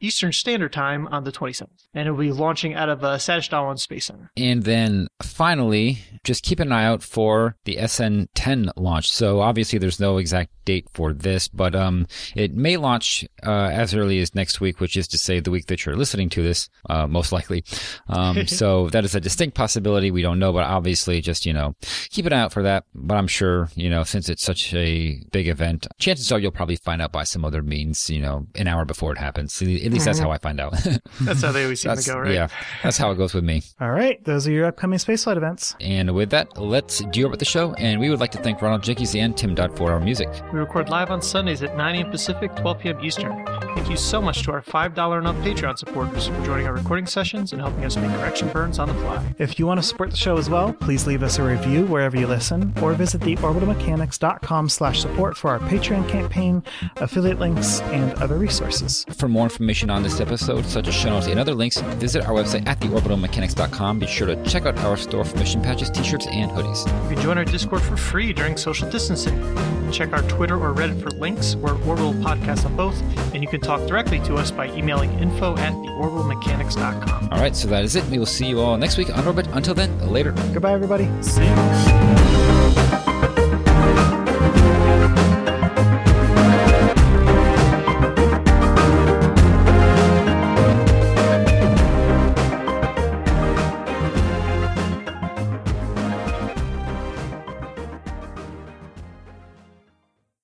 [0.00, 1.86] Eastern Standard Time on the 27th.
[1.94, 4.30] And it will be launching out of uh, Satish Dhawan Space Center.
[4.36, 9.10] And then finally, just keep an eye out for the SN 10 launch.
[9.12, 13.94] So obviously, there's no exact date for this, but um, it may launch uh, as
[13.94, 16.68] early as next week, which is to say the week that you're listening to this,
[16.88, 17.64] uh, most likely.
[18.08, 20.10] Um, so that is a distinct possibility.
[20.10, 21.74] We don't know, but obviously, just, you know,
[22.10, 22.84] keep an eye out for that.
[22.94, 26.76] But I'm sure, you know, since it's such a big event, chances are you'll probably
[26.76, 29.60] find out by some other means, you know, an hour before it happens.
[29.90, 30.74] At least that's how I find out.
[31.22, 32.32] that's how they always seem to go, right?
[32.32, 32.48] Yeah,
[32.82, 33.62] that's how it goes with me.
[33.80, 35.74] All right, those are your upcoming spaceflight events.
[35.80, 37.74] And with that, let's deal with the show.
[37.74, 40.28] And we would like to thank Ronald Jenkins and Tim Dodd for our music.
[40.52, 42.10] We record live on Sundays at 9 a.m.
[42.10, 43.04] Pacific, 12 p.m.
[43.04, 43.46] Eastern.
[43.74, 47.06] Thank you so much to our $5 and up Patreon supporters for joining our recording
[47.06, 49.34] sessions and helping us make correction burns on the fly.
[49.38, 52.16] If you want to support the show as well, please leave us a review wherever
[52.16, 56.62] you listen, or visit theorbitalmechanics.com slash support for our Patreon campaign,
[56.96, 59.06] affiliate links, and other resources.
[59.16, 62.34] For more information on this episode, such as show notes and other links, visit our
[62.34, 63.98] website at theorbitalmechanics.com.
[64.00, 66.86] Be sure to check out our store for mission patches, t-shirts, and hoodies.
[67.08, 69.40] You can join our Discord for free during social distancing.
[69.90, 71.56] Check our Twitter or Reddit for links.
[71.56, 73.00] We're Orbital Podcast on both,
[73.32, 77.28] and you can talk directly to us by emailing info at theorbitalmechanics.com.
[77.32, 78.04] All right, so that is it.
[78.06, 79.46] We will see you all next week on Orbit.
[79.52, 80.32] Until then, later.
[80.52, 81.08] Goodbye, everybody.
[81.22, 83.09] See you.